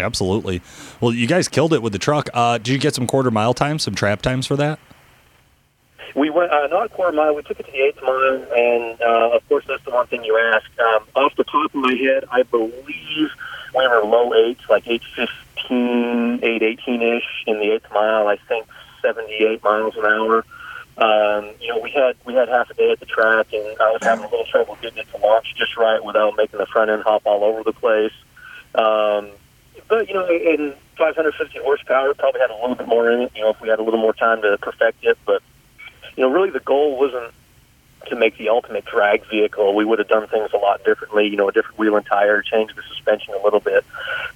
Absolutely. 0.00 0.62
Well, 1.00 1.12
you 1.12 1.26
guys 1.26 1.48
killed 1.48 1.72
it 1.72 1.82
with 1.82 1.92
the 1.92 1.98
truck. 1.98 2.28
Uh, 2.32 2.58
did 2.58 2.68
you 2.68 2.78
get 2.78 2.94
some 2.94 3.06
quarter 3.06 3.30
mile 3.30 3.54
times, 3.54 3.82
some 3.82 3.94
trap 3.94 4.22
times 4.22 4.46
for 4.46 4.56
that? 4.56 4.78
We 6.14 6.30
went 6.30 6.50
uh, 6.50 6.66
not 6.68 6.86
a 6.86 6.88
quarter 6.88 7.16
mile. 7.16 7.34
We 7.34 7.42
took 7.42 7.60
it 7.60 7.66
to 7.66 7.72
the 7.72 7.78
eighth 7.78 8.00
mile, 8.02 8.46
and 8.56 9.00
uh, 9.00 9.36
of 9.36 9.48
course, 9.48 9.64
that's 9.68 9.84
the 9.84 9.90
one 9.90 10.06
thing 10.06 10.24
you 10.24 10.38
ask. 10.54 10.66
Um, 10.80 11.04
off 11.14 11.36
the 11.36 11.44
top 11.44 11.74
of 11.74 11.80
my 11.80 11.94
head, 11.94 12.24
I 12.30 12.42
believe 12.44 13.30
we 13.74 13.88
were 13.88 14.04
low 14.04 14.32
eights, 14.34 14.62
like 14.70 14.88
eight 14.88 15.02
fifteen, 15.14 16.40
eight 16.42 16.62
eighteen 16.62 17.02
ish 17.02 17.44
in 17.46 17.58
the 17.58 17.72
eighth 17.72 17.90
mile. 17.92 18.26
I 18.26 18.36
think 18.48 18.66
seventy 19.02 19.34
eight 19.34 19.62
miles 19.62 19.96
an 19.96 20.06
hour. 20.06 20.44
Um, 20.98 21.54
you 21.60 21.68
know, 21.68 21.78
we 21.78 21.90
had 21.90 22.16
we 22.24 22.34
had 22.34 22.48
half 22.48 22.70
a 22.70 22.74
day 22.74 22.90
at 22.90 22.98
the 22.98 23.06
track, 23.06 23.52
and 23.52 23.80
I 23.80 23.92
was 23.92 24.00
having 24.02 24.24
a 24.24 24.28
little 24.28 24.46
trouble 24.46 24.76
getting 24.82 24.98
it 24.98 25.06
to 25.12 25.18
launch 25.18 25.54
just 25.56 25.76
right 25.76 26.04
without 26.04 26.36
making 26.36 26.58
the 26.58 26.66
front 26.66 26.90
end 26.90 27.04
hop 27.04 27.22
all 27.24 27.44
over 27.44 27.62
the 27.62 27.72
place. 27.72 28.12
Um, 28.74 29.30
but 29.88 30.08
you 30.08 30.14
know, 30.14 30.26
in 30.28 30.74
550 30.96 31.58
horsepower, 31.60 32.14
probably 32.14 32.40
had 32.40 32.50
a 32.50 32.54
little 32.54 32.74
bit 32.74 32.88
more 32.88 33.10
in 33.10 33.22
it. 33.22 33.32
You 33.36 33.42
know, 33.42 33.50
if 33.50 33.60
we 33.60 33.68
had 33.68 33.78
a 33.78 33.82
little 33.82 34.00
more 34.00 34.12
time 34.12 34.42
to 34.42 34.58
perfect 34.60 35.04
it, 35.04 35.16
but 35.24 35.40
you 36.16 36.24
know, 36.24 36.30
really 36.30 36.50
the 36.50 36.60
goal 36.60 36.98
wasn't 36.98 37.32
to 38.08 38.16
make 38.16 38.36
the 38.36 38.48
ultimate 38.48 38.84
drag 38.84 39.24
vehicle. 39.30 39.76
We 39.76 39.84
would 39.84 40.00
have 40.00 40.08
done 40.08 40.26
things 40.26 40.50
a 40.52 40.56
lot 40.56 40.82
differently. 40.84 41.28
You 41.28 41.36
know, 41.36 41.48
a 41.48 41.52
different 41.52 41.78
wheel 41.78 41.94
and 41.94 42.04
tire, 42.06 42.42
change 42.42 42.74
the 42.74 42.82
suspension 42.82 43.34
a 43.34 43.42
little 43.44 43.60
bit, 43.60 43.84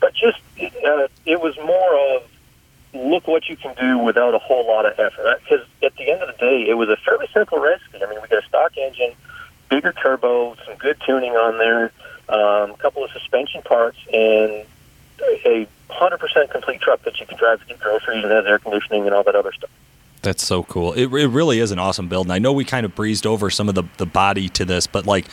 but 0.00 0.14
just 0.14 0.38
uh, 0.86 1.08
it 1.26 1.40
was 1.40 1.56
more 1.58 2.16
of 2.16 2.22
look 2.94 3.26
what 3.26 3.48
you 3.48 3.56
can 3.56 3.74
do 3.74 3.98
without 3.98 4.34
a 4.34 4.38
whole 4.38 4.66
lot 4.66 4.86
of 4.86 4.98
effort. 4.98 5.40
Because 5.42 5.66
at 5.82 5.94
the 5.96 6.10
end 6.10 6.22
of 6.22 6.28
the 6.28 6.38
day, 6.38 6.68
it 6.68 6.74
was 6.74 6.88
a 6.88 6.96
fairly 6.96 7.26
simple 7.32 7.58
recipe. 7.58 8.02
I 8.02 8.08
mean, 8.08 8.20
we 8.20 8.28
got 8.28 8.44
a 8.44 8.46
stock 8.46 8.76
engine, 8.76 9.12
bigger 9.68 9.92
turbo, 9.92 10.56
some 10.66 10.76
good 10.76 11.00
tuning 11.04 11.32
on 11.32 11.58
there, 11.58 11.92
um, 12.28 12.72
a 12.72 12.76
couple 12.78 13.04
of 13.04 13.10
suspension 13.10 13.62
parts, 13.62 13.98
and 14.12 14.66
a 15.44 15.66
100% 15.90 16.50
complete 16.50 16.80
truck 16.80 17.02
that 17.02 17.20
you 17.20 17.26
can 17.26 17.38
drive 17.38 17.60
to 17.60 17.66
get 17.66 17.80
groceries 17.80 18.22
and 18.22 18.32
has 18.32 18.46
air 18.46 18.58
conditioning 18.58 19.06
and 19.06 19.14
all 19.14 19.22
that 19.24 19.34
other 19.34 19.52
stuff. 19.52 19.70
That's 20.22 20.44
so 20.44 20.62
cool. 20.62 20.92
It, 20.92 21.12
it 21.12 21.28
really 21.28 21.58
is 21.58 21.72
an 21.72 21.78
awesome 21.78 22.08
build. 22.08 22.26
And 22.26 22.32
I 22.32 22.38
know 22.38 22.52
we 22.52 22.64
kind 22.64 22.86
of 22.86 22.94
breezed 22.94 23.26
over 23.26 23.50
some 23.50 23.68
of 23.68 23.74
the, 23.74 23.84
the 23.96 24.06
body 24.06 24.48
to 24.50 24.64
this, 24.64 24.86
but 24.86 25.04
like 25.04 25.26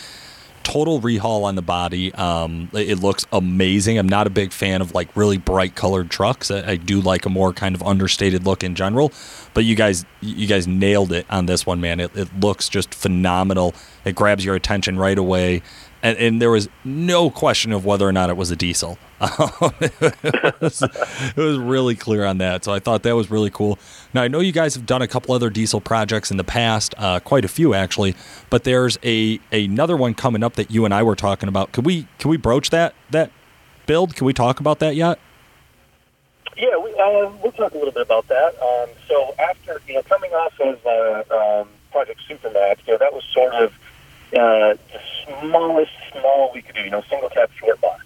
total 0.72 1.02
rehaul 1.02 1.44
on 1.44 1.56
the 1.56 1.64
body. 1.64 2.14
Um, 2.14 2.70
it 2.74 3.00
looks 3.00 3.26
amazing. 3.32 3.98
I'm 3.98 4.08
not 4.08 4.28
a 4.28 4.30
big 4.30 4.52
fan 4.52 4.82
of 4.82 4.94
like 4.94 5.16
really 5.16 5.38
bright 5.38 5.74
colored 5.74 6.12
trucks. 6.12 6.52
I, 6.52 6.72
I, 6.72 6.76
do 6.76 7.02
like 7.02 7.26
a 7.26 7.30
more 7.30 7.54
kind 7.54 7.74
of 7.74 7.82
understated 7.82 8.46
look 8.46 8.64
in 8.64 8.76
general. 8.76 9.12
But 9.56 9.66
you 9.66 9.76
guys, 9.76 10.06
you 10.22 10.46
guys 10.46 10.68
nailed 10.68 11.12
it 11.12 11.26
on 11.30 11.48
this 11.48 11.66
one, 11.66 11.82
man. 11.82 12.00
It, 12.00 12.16
it 12.16 12.40
looks 12.40 12.70
just 12.70 12.94
phenomenal. 12.94 13.74
It 14.06 14.14
grabs 14.14 14.46
your 14.46 14.56
attention 14.56 15.00
right 15.00 15.18
away 15.18 15.64
and, 16.02 16.18
and, 16.18 16.42
there 16.42 16.52
was 16.52 16.70
no 16.84 17.30
question 17.30 17.72
of 17.72 17.86
whether 17.86 18.08
or 18.08 18.12
not 18.12 18.30
it 18.30 18.38
was 18.38 18.52
a 18.52 18.56
diesel. 18.56 18.98
it, 19.22 20.62
was, 20.62 20.82
it, 20.82 21.36
was, 21.36 21.58
really 21.58 21.96
clear 21.96 22.26
on 22.26 22.38
that, 22.38 22.64
so 22.64 22.74
I 22.74 22.80
thought 22.80 23.04
that 23.04 23.16
was 23.16 23.30
really 23.30 23.50
cool. 23.50 23.78
Now 24.14 24.24
I 24.24 24.30
know 24.30 24.40
you 24.40 24.54
guys 24.54 24.76
have 24.76 24.86
done 24.86 25.02
a 25.02 25.08
couple 25.08 25.36
other 25.36 25.50
diesel 25.50 25.82
projects 25.82 26.32
in 26.32 26.38
the 26.38 26.44
past, 26.44 26.96
uh, 26.98 27.20
quite 27.20 27.44
a 27.44 27.50
few 27.50 27.74
actually, 27.74 28.16
but 28.50 28.64
there's 28.64 28.98
a 29.04 29.40
another 29.52 29.98
one 29.98 30.14
coming 30.14 30.44
up 30.44 30.54
that 30.56 30.72
you 30.72 30.86
and 30.86 30.94
I 30.94 31.04
were 31.04 31.18
talking 31.18 31.50
about. 31.50 31.74
Can 31.74 31.84
we 31.84 32.08
can 32.18 32.30
we 32.30 32.38
broach 32.38 32.70
that 32.70 32.94
that 33.12 33.32
build? 33.86 34.16
Can 34.16 34.26
we 34.26 34.34
talk 34.34 34.62
about 34.62 34.80
that 34.80 34.96
yet? 34.96 35.20
Yeah, 36.56 36.78
we, 36.78 36.92
uh, 36.94 37.32
we'll 37.42 37.52
talk 37.52 37.74
a 37.74 37.78
little 37.78 37.92
bit 37.92 38.04
about 38.04 38.28
that. 38.28 38.56
Um, 38.62 38.90
so 39.08 39.36
after 39.38 39.82
you 39.88 39.96
know 39.96 40.04
coming 40.04 40.32
off 40.32 40.58
of 40.62 40.86
uh, 40.86 41.60
um, 41.62 41.68
Project 41.92 42.22
Supermax, 42.30 42.88
you 42.88 42.94
know 42.94 43.00
that 43.00 43.14
was 43.14 43.26
sort 43.34 43.54
of 43.54 43.74
uh, 44.34 44.76
the 44.92 45.02
smallest 45.26 45.92
small 46.12 46.52
we 46.54 46.62
could 46.62 46.76
do, 46.76 46.82
you 46.82 46.90
know, 46.90 47.02
single 47.10 47.30
cab 47.30 47.50
short 47.60 47.82
block. 47.82 48.06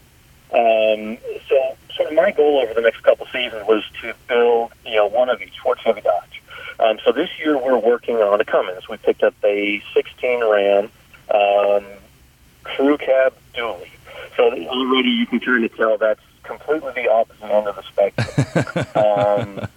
Um, 0.54 1.18
so, 1.50 1.78
sort 1.96 2.10
of 2.10 2.16
my 2.16 2.32
goal 2.32 2.60
over 2.60 2.74
the 2.74 2.82
next 2.82 3.02
couple 3.02 3.26
seasons 3.28 3.68
was 3.68 3.84
to 4.02 4.14
build, 4.28 4.72
you 4.86 4.96
know, 4.96 5.08
one 5.08 5.30
of 5.30 5.42
each, 5.42 5.60
Ford 5.60 5.80
Chevy 5.84 6.02
Dodge. 6.02 6.42
Um, 6.80 7.00
so 7.04 7.12
this 7.12 7.30
year 7.40 7.58
we're 7.58 7.78
working 7.78 8.18
on 8.18 8.40
a 8.40 8.46
Cummins. 8.46 8.88
We 8.88 8.98
picked 8.98 9.24
up 9.24 9.36
a 9.44 9.82
16 9.94 10.44
Ram 10.44 10.92
um, 11.34 11.86
crew 12.64 12.98
cab 12.98 13.34
dually. 13.54 13.90
So 14.38 14.52
already 14.52 15.10
you 15.10 15.26
can 15.26 15.40
kind 15.40 15.66
of 15.66 15.76
tell 15.76 15.98
that's 15.98 16.22
completely 16.44 16.92
the 16.94 17.10
opposite 17.10 17.44
end 17.44 17.68
of 17.68 17.76
the 17.76 17.84
spectrum. 17.84 18.86
um, 18.96 19.68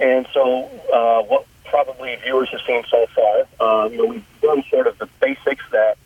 and 0.00 0.26
so 0.32 0.70
uh, 0.92 1.22
what 1.22 1.46
probably 1.64 2.16
viewers 2.22 2.48
have 2.50 2.60
seen 2.66 2.84
so 2.88 3.06
far, 3.14 3.84
um, 3.84 3.92
you 3.92 3.98
know, 3.98 4.06
we've 4.06 4.24
done 4.40 4.62
sort 4.70 4.86
of 4.86 4.96
the 4.98 5.08
basics 5.20 5.64
that 5.72 5.98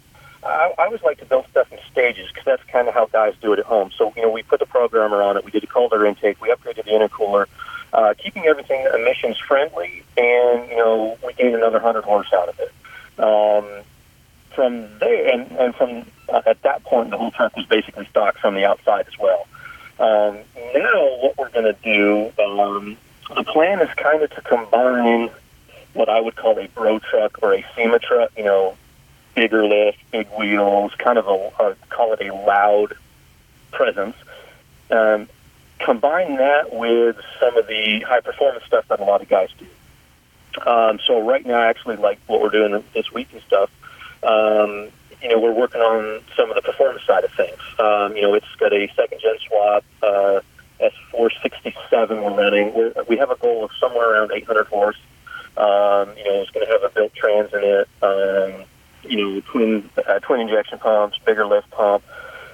I, 0.42 0.72
I 0.78 0.86
always 0.86 1.02
like 1.02 1.18
to 1.18 1.26
build 1.26 1.46
stuff 1.50 1.70
in 1.72 1.78
stages 1.90 2.28
because 2.28 2.44
that's 2.44 2.62
kind 2.64 2.88
of 2.88 2.94
how 2.94 3.06
guys 3.06 3.34
do 3.40 3.52
it 3.52 3.58
at 3.58 3.66
home. 3.66 3.90
So, 3.96 4.12
you 4.16 4.22
know, 4.22 4.30
we 4.30 4.42
put 4.42 4.60
the 4.60 4.66
programmer 4.66 5.22
on 5.22 5.36
it. 5.36 5.44
We 5.44 5.50
did 5.50 5.64
a 5.64 5.66
cold 5.66 5.92
air 5.92 6.06
intake. 6.06 6.40
We 6.40 6.48
upgraded 6.48 6.84
the 6.84 6.92
intercooler, 6.92 7.46
uh, 7.92 8.14
keeping 8.14 8.46
everything 8.46 8.86
emissions 8.94 9.36
friendly, 9.38 10.04
and, 10.16 10.70
you 10.70 10.76
know, 10.76 11.18
we 11.26 11.34
gained 11.34 11.56
another 11.56 11.78
100 11.78 12.04
horse 12.04 12.32
out 12.32 12.48
of 12.48 12.58
it. 12.60 12.72
Um, 13.22 13.84
from 14.54 14.98
there, 15.00 15.32
and, 15.32 15.52
and 15.52 15.74
from 15.74 16.06
uh, 16.28 16.42
at 16.46 16.62
that 16.62 16.82
point, 16.84 17.10
the 17.10 17.18
whole 17.18 17.30
truck 17.30 17.54
was 17.56 17.66
basically 17.66 18.06
stock 18.06 18.38
from 18.38 18.54
the 18.54 18.64
outside 18.64 19.06
as 19.06 19.18
well. 19.18 19.46
Um, 19.98 20.38
now, 20.74 21.18
what 21.20 21.36
we're 21.36 21.50
going 21.50 21.74
to 21.74 21.76
do, 21.82 22.32
um, 22.42 22.96
the 23.34 23.44
of 24.22 24.30
to 24.30 24.40
combine 24.42 25.30
what 25.94 26.08
I 26.08 26.20
would 26.20 26.36
call 26.36 26.58
a 26.58 26.68
bro 26.68 26.98
truck 26.98 27.38
or 27.42 27.54
a 27.54 27.64
SEMA 27.74 27.98
truck, 27.98 28.30
you 28.36 28.44
know, 28.44 28.76
bigger 29.34 29.64
lift, 29.64 29.98
big 30.10 30.28
wheels, 30.38 30.92
kind 30.98 31.18
of 31.18 31.26
a, 31.26 31.50
a 31.62 31.76
call 31.90 32.12
it 32.12 32.26
a 32.26 32.34
loud 32.34 32.94
presence. 33.72 34.16
Um, 34.90 35.28
combine 35.78 36.36
that 36.36 36.74
with 36.74 37.16
some 37.40 37.56
of 37.56 37.66
the 37.66 38.00
high 38.00 38.20
performance 38.20 38.64
stuff 38.64 38.86
that 38.88 39.00
a 39.00 39.04
lot 39.04 39.22
of 39.22 39.28
guys 39.28 39.50
do. 39.58 39.66
Um, 40.68 40.98
so 41.06 41.20
right 41.20 41.44
now, 41.44 41.60
actually, 41.60 41.96
like 41.96 42.18
what 42.26 42.40
we're 42.40 42.50
doing 42.50 42.82
this 42.94 43.12
week 43.12 43.28
and 43.32 43.42
stuff, 43.42 43.70
um, 44.22 44.88
you 45.22 45.28
know, 45.28 45.38
we're 45.38 45.52
working 45.52 45.80
on 45.80 46.22
some 46.36 46.48
of 46.48 46.56
the 46.56 46.62
performance 46.62 47.04
side 47.06 47.24
of 47.24 47.32
things. 47.32 47.58
Um, 47.78 48.16
you 48.16 48.22
know, 48.22 48.34
it's 48.34 48.46
got 48.58 48.72
a 48.72 48.88
second 48.94 49.20
gen 49.20 49.36
swap, 49.46 49.84
uh, 50.02 50.40
S467 50.80 52.10
we're 52.10 52.36
running. 52.36 52.74
We're, 52.74 52.92
we 53.08 53.16
have 53.16 53.30
a 53.30 53.36
goal 53.36 53.64
of 53.64 53.70
somewhere 53.80 54.12
around 54.12 54.32
800 54.32 54.66
horse. 54.66 54.98
Um, 55.56 56.16
you 56.16 56.24
know, 56.24 56.42
it's 56.42 56.50
going 56.50 56.66
to 56.66 56.72
have 56.72 56.82
a 56.84 56.88
built 56.90 57.14
trans 57.14 57.52
in 57.52 57.60
it. 57.62 57.88
Um, 58.02 58.64
you 59.02 59.16
know, 59.16 59.40
twin 59.52 59.90
uh, 60.06 60.18
twin 60.20 60.40
injection 60.40 60.78
pumps, 60.78 61.18
bigger 61.24 61.46
lift 61.46 61.70
pump. 61.70 62.04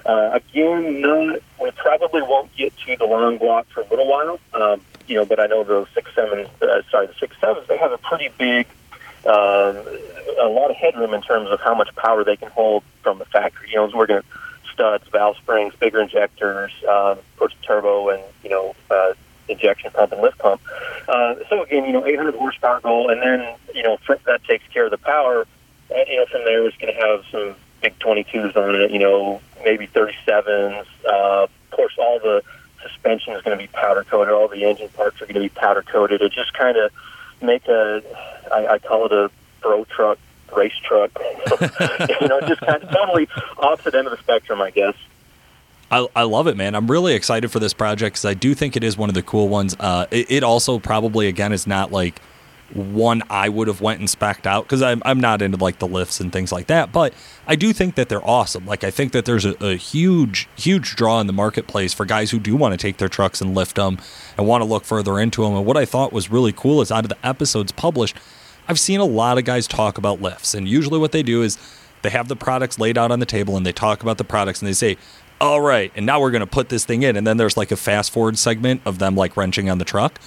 Uh, 0.05 0.31
again, 0.33 1.01
not 1.01 1.39
we 1.61 1.71
probably 1.71 2.21
won't 2.21 2.55
get 2.55 2.75
to 2.77 2.95
the 2.95 3.05
long 3.05 3.37
block 3.37 3.67
for 3.73 3.81
a 3.81 3.87
little 3.89 4.07
while. 4.07 4.39
Um, 4.53 4.81
you 5.07 5.15
know, 5.15 5.25
but 5.25 5.39
I 5.39 5.47
know 5.47 5.63
the 5.63 5.87
six 5.93 6.13
sevens, 6.15 6.49
uh, 6.61 6.81
sorry, 6.89 7.07
the 7.07 7.13
six 7.19 7.35
sevens, 7.39 7.67
they 7.67 7.77
have 7.77 7.91
a 7.91 7.97
pretty 7.97 8.29
big, 8.37 8.67
um, 9.25 9.77
a 10.41 10.49
lot 10.49 10.69
of 10.69 10.75
headroom 10.75 11.13
in 11.13 11.21
terms 11.21 11.49
of 11.49 11.59
how 11.59 11.75
much 11.75 11.95
power 11.95 12.23
they 12.23 12.35
can 12.35 12.49
hold 12.51 12.83
from 13.03 13.19
the 13.19 13.25
factory. 13.25 13.69
You 13.69 13.75
know, 13.75 13.91
we're 13.93 14.07
going 14.07 14.21
to 14.21 14.27
studs, 14.75 15.07
valve 15.09 15.37
springs, 15.37 15.73
bigger 15.79 16.01
injectors, 16.01 16.71
um, 16.87 17.17
of 17.17 17.37
course, 17.37 17.55
turbo, 17.65 18.09
and 18.09 18.23
you 18.43 18.51
know, 18.51 18.75
uh, 18.91 19.13
injection 19.49 19.91
pump 19.91 20.11
and 20.11 20.21
lift 20.21 20.37
pump. 20.37 20.61
Uh, 21.07 21.35
so 21.49 21.63
again, 21.63 21.85
you 21.85 21.93
know, 21.93 22.05
800 22.05 22.35
horsepower 22.35 22.81
goal, 22.81 23.09
and 23.09 23.21
then 23.21 23.55
you 23.73 23.81
know 23.81 23.97
that 24.25 24.43
takes 24.43 24.67
care 24.67 24.85
of 24.85 24.91
the 24.91 24.97
power 24.99 25.47
you 25.89 26.17
know, 26.17 26.25
from 26.25 26.43
there 26.45 26.65
it's 26.65 26.77
going 26.77 26.93
to 26.93 26.99
have 26.99 27.23
some 27.31 27.55
big 27.81 27.97
22s 27.99 28.55
on 28.55 28.75
it, 28.75 28.91
you 28.91 28.99
know, 28.99 29.41
maybe 29.63 29.87
37s. 29.87 30.85
Uh, 31.05 31.43
of 31.43 31.49
course, 31.71 31.93
all 31.97 32.19
the 32.19 32.41
suspension 32.81 33.33
is 33.33 33.41
going 33.41 33.57
to 33.57 33.61
be 33.61 33.67
powder 33.67 34.03
coated. 34.03 34.33
All 34.33 34.47
the 34.47 34.63
engine 34.63 34.89
parts 34.89 35.21
are 35.21 35.25
going 35.25 35.35
to 35.35 35.41
be 35.41 35.49
powder 35.49 35.81
coated. 35.81 36.21
It 36.21 36.31
just 36.31 36.53
kind 36.53 36.77
of 36.77 36.91
make 37.41 37.67
a, 37.67 38.01
I, 38.53 38.67
I 38.73 38.79
call 38.79 39.05
it 39.05 39.11
a 39.11 39.29
bro 39.61 39.85
truck 39.85 40.17
race 40.55 40.73
truck. 40.83 41.11
you 42.21 42.27
know, 42.27 42.41
just 42.41 42.61
kind 42.61 42.83
of 42.83 42.89
totally 42.89 43.27
opposite 43.57 43.95
end 43.95 44.07
of 44.07 44.11
the 44.11 44.17
spectrum, 44.17 44.61
I 44.61 44.71
guess. 44.71 44.95
I, 45.91 46.07
I 46.15 46.23
love 46.23 46.47
it, 46.47 46.57
man. 46.57 46.75
I'm 46.75 46.89
really 46.89 47.13
excited 47.13 47.51
for 47.51 47.59
this 47.59 47.73
project 47.73 48.15
because 48.15 48.25
I 48.25 48.33
do 48.33 48.55
think 48.55 48.75
it 48.75 48.83
is 48.83 48.97
one 48.97 49.09
of 49.09 49.15
the 49.15 49.21
cool 49.21 49.47
ones. 49.47 49.75
Uh, 49.79 50.07
it, 50.11 50.31
it 50.31 50.43
also 50.43 50.79
probably 50.79 51.27
again 51.27 51.53
is 51.53 51.67
not 51.67 51.91
like 51.91 52.21
one 52.73 53.21
I 53.29 53.47
would 53.47 53.67
have 53.67 53.79
went 53.79 53.99
and 53.99 54.09
specced 54.09 54.45
out 54.45 54.63
because 54.63 54.81
I'm, 54.81 55.01
I'm 55.05 55.19
not 55.19 55.41
into 55.41 55.57
like 55.57 55.79
the 55.79 55.87
lifts 55.87 56.19
and 56.19 56.33
things 56.33 56.51
like 56.51 56.67
that. 56.67 56.91
But 56.91 57.13
I 57.47 57.55
do 57.55 57.73
think 57.73 57.95
that 57.95 58.09
they're 58.09 58.27
awesome. 58.27 58.65
Like 58.65 58.83
I 58.83 58.91
think 58.91 59.11
that 59.11 59.25
there's 59.25 59.45
a, 59.45 59.55
a 59.63 59.75
huge, 59.75 60.49
huge 60.57 60.95
draw 60.95 61.19
in 61.19 61.27
the 61.27 61.33
marketplace 61.33 61.93
for 61.93 62.05
guys 62.05 62.31
who 62.31 62.39
do 62.39 62.55
want 62.55 62.73
to 62.73 62.77
take 62.77 62.97
their 62.97 63.09
trucks 63.09 63.39
and 63.39 63.53
lift 63.53 63.75
them 63.75 63.99
and 64.37 64.47
want 64.47 64.61
to 64.61 64.65
look 64.65 64.83
further 64.83 65.19
into 65.19 65.43
them. 65.43 65.55
And 65.55 65.65
what 65.65 65.77
I 65.77 65.85
thought 65.85 66.11
was 66.11 66.31
really 66.31 66.51
cool 66.51 66.81
is 66.81 66.91
out 66.91 67.05
of 67.05 67.09
the 67.09 67.25
episodes 67.25 67.71
published, 67.71 68.17
I've 68.67 68.79
seen 68.79 68.99
a 68.99 69.05
lot 69.05 69.37
of 69.37 69.45
guys 69.45 69.67
talk 69.67 69.97
about 69.97 70.21
lifts. 70.21 70.53
And 70.53 70.67
usually 70.67 70.99
what 70.99 71.11
they 71.11 71.23
do 71.23 71.41
is 71.43 71.57
they 72.01 72.09
have 72.09 72.27
the 72.27 72.35
products 72.35 72.79
laid 72.79 72.97
out 72.97 73.11
on 73.11 73.19
the 73.19 73.25
table 73.25 73.57
and 73.57 73.65
they 73.65 73.71
talk 73.71 74.01
about 74.01 74.17
the 74.17 74.23
products 74.23 74.61
and 74.61 74.67
they 74.67 74.73
say, 74.73 74.97
all 75.41 75.61
right, 75.61 75.91
and 75.95 76.05
now 76.05 76.21
we're 76.21 76.31
going 76.31 76.41
to 76.41 76.47
put 76.47 76.69
this 76.69 76.85
thing 76.85 77.03
in. 77.03 77.15
And 77.15 77.27
then 77.27 77.37
there's 77.37 77.57
like 77.57 77.71
a 77.71 77.75
fast 77.75 78.11
forward 78.11 78.37
segment 78.37 78.81
of 78.85 78.99
them 78.99 79.15
like 79.15 79.35
wrenching 79.35 79.69
on 79.69 79.77
the 79.77 79.85
truck. 79.85 80.19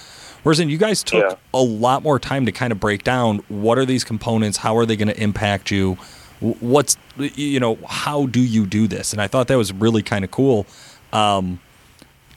Whereas 0.43 0.59
in 0.59 0.69
you 0.69 0.77
guys 0.77 1.03
took 1.03 1.31
yeah. 1.31 1.35
a 1.53 1.61
lot 1.61 2.03
more 2.03 2.19
time 2.19 2.45
to 2.45 2.51
kind 2.51 2.71
of 2.71 2.79
break 2.79 3.03
down 3.03 3.39
what 3.49 3.77
are 3.77 3.85
these 3.85 4.03
components, 4.03 4.57
how 4.57 4.77
are 4.77 4.85
they 4.85 4.95
going 4.95 5.09
to 5.09 5.21
impact 5.21 5.69
you, 5.71 5.97
what's 6.39 6.95
you 7.17 7.59
know 7.59 7.77
how 7.87 8.25
do 8.27 8.39
you 8.39 8.65
do 8.65 8.87
this? 8.87 9.11
And 9.11 9.21
I 9.21 9.27
thought 9.27 9.47
that 9.49 9.57
was 9.57 9.73
really 9.73 10.01
kind 10.01 10.23
of 10.23 10.31
cool. 10.31 10.65
Um, 11.11 11.59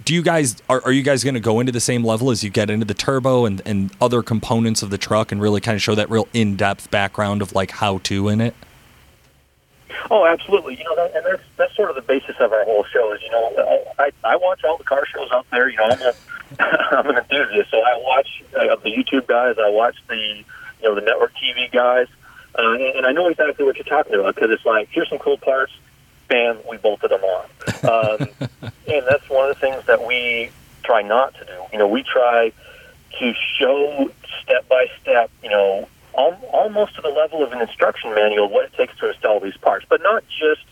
do 0.04 0.14
you 0.14 0.22
guys 0.22 0.56
are, 0.68 0.82
are 0.84 0.92
you 0.92 1.02
guys 1.02 1.24
going 1.24 1.34
to 1.34 1.40
go 1.40 1.60
into 1.60 1.72
the 1.72 1.80
same 1.80 2.04
level 2.04 2.30
as 2.30 2.42
you 2.42 2.50
get 2.50 2.70
into 2.70 2.84
the 2.84 2.94
turbo 2.94 3.44
and, 3.44 3.62
and 3.64 3.90
other 4.00 4.22
components 4.22 4.82
of 4.82 4.90
the 4.90 4.98
truck 4.98 5.32
and 5.32 5.40
really 5.40 5.60
kind 5.60 5.74
of 5.74 5.82
show 5.82 5.94
that 5.94 6.10
real 6.10 6.28
in-depth 6.32 6.90
background 6.90 7.42
of 7.42 7.54
like 7.54 7.72
how 7.72 7.98
to 7.98 8.28
in 8.28 8.40
it 8.40 8.54
oh 10.10 10.26
absolutely 10.26 10.76
you 10.76 10.84
know 10.84 10.96
that, 10.96 11.14
and 11.14 11.24
that's 11.26 11.42
that's 11.56 11.76
sort 11.76 11.90
of 11.90 11.96
the 11.96 12.02
basis 12.02 12.36
of 12.40 12.52
our 12.52 12.64
whole 12.64 12.84
show 12.84 13.12
is 13.12 13.22
you 13.22 13.30
know 13.30 13.84
i 13.98 14.10
i 14.24 14.36
watch 14.36 14.64
all 14.64 14.76
the 14.76 14.84
car 14.84 15.04
shows 15.06 15.28
out 15.32 15.46
there 15.50 15.68
you 15.68 15.76
know 15.76 15.84
i'm 15.84 16.00
a 16.00 16.12
I'm 16.60 17.08
an 17.08 17.16
enthusiast, 17.16 17.70
so 17.70 17.78
I 17.78 17.96
watch 17.98 18.42
uh, 18.54 18.76
the 18.76 18.90
YouTube 18.90 19.26
guys. 19.26 19.56
I 19.58 19.70
watch 19.70 19.96
the 20.08 20.16
you 20.16 20.44
know 20.82 20.94
the 20.94 21.00
network 21.00 21.32
TV 21.34 21.70
guys, 21.70 22.06
uh, 22.58 22.72
and, 22.72 22.82
and 22.82 23.06
I 23.06 23.12
know 23.12 23.28
exactly 23.28 23.64
what 23.64 23.76
you're 23.76 23.84
talking 23.84 24.14
about 24.14 24.34
because 24.34 24.50
it's 24.50 24.64
like 24.64 24.88
here's 24.90 25.08
some 25.08 25.18
cool 25.18 25.38
parts, 25.38 25.72
bam, 26.28 26.58
we 26.68 26.76
bolted 26.78 27.10
them 27.10 27.22
on, 27.22 27.44
um, 27.84 28.28
and 28.88 29.06
that's 29.08 29.28
one 29.28 29.48
of 29.48 29.56
the 29.56 29.60
things 29.60 29.84
that 29.86 30.06
we 30.06 30.50
try 30.84 31.02
not 31.02 31.34
to 31.34 31.44
do. 31.44 31.52
You 31.72 31.78
know, 31.78 31.88
we 31.88 32.02
try 32.02 32.52
to 33.18 33.34
show 33.58 34.10
step 34.42 34.68
by 34.68 34.86
step, 35.00 35.30
you 35.42 35.50
know, 35.50 35.88
al- 36.16 36.40
almost 36.52 36.96
to 36.96 37.02
the 37.02 37.08
level 37.08 37.42
of 37.44 37.52
an 37.52 37.60
instruction 37.60 38.14
manual 38.14 38.48
what 38.48 38.64
it 38.64 38.74
takes 38.74 38.96
to 38.98 39.08
install 39.08 39.40
these 39.40 39.56
parts, 39.56 39.86
but 39.88 40.02
not 40.02 40.24
just 40.28 40.64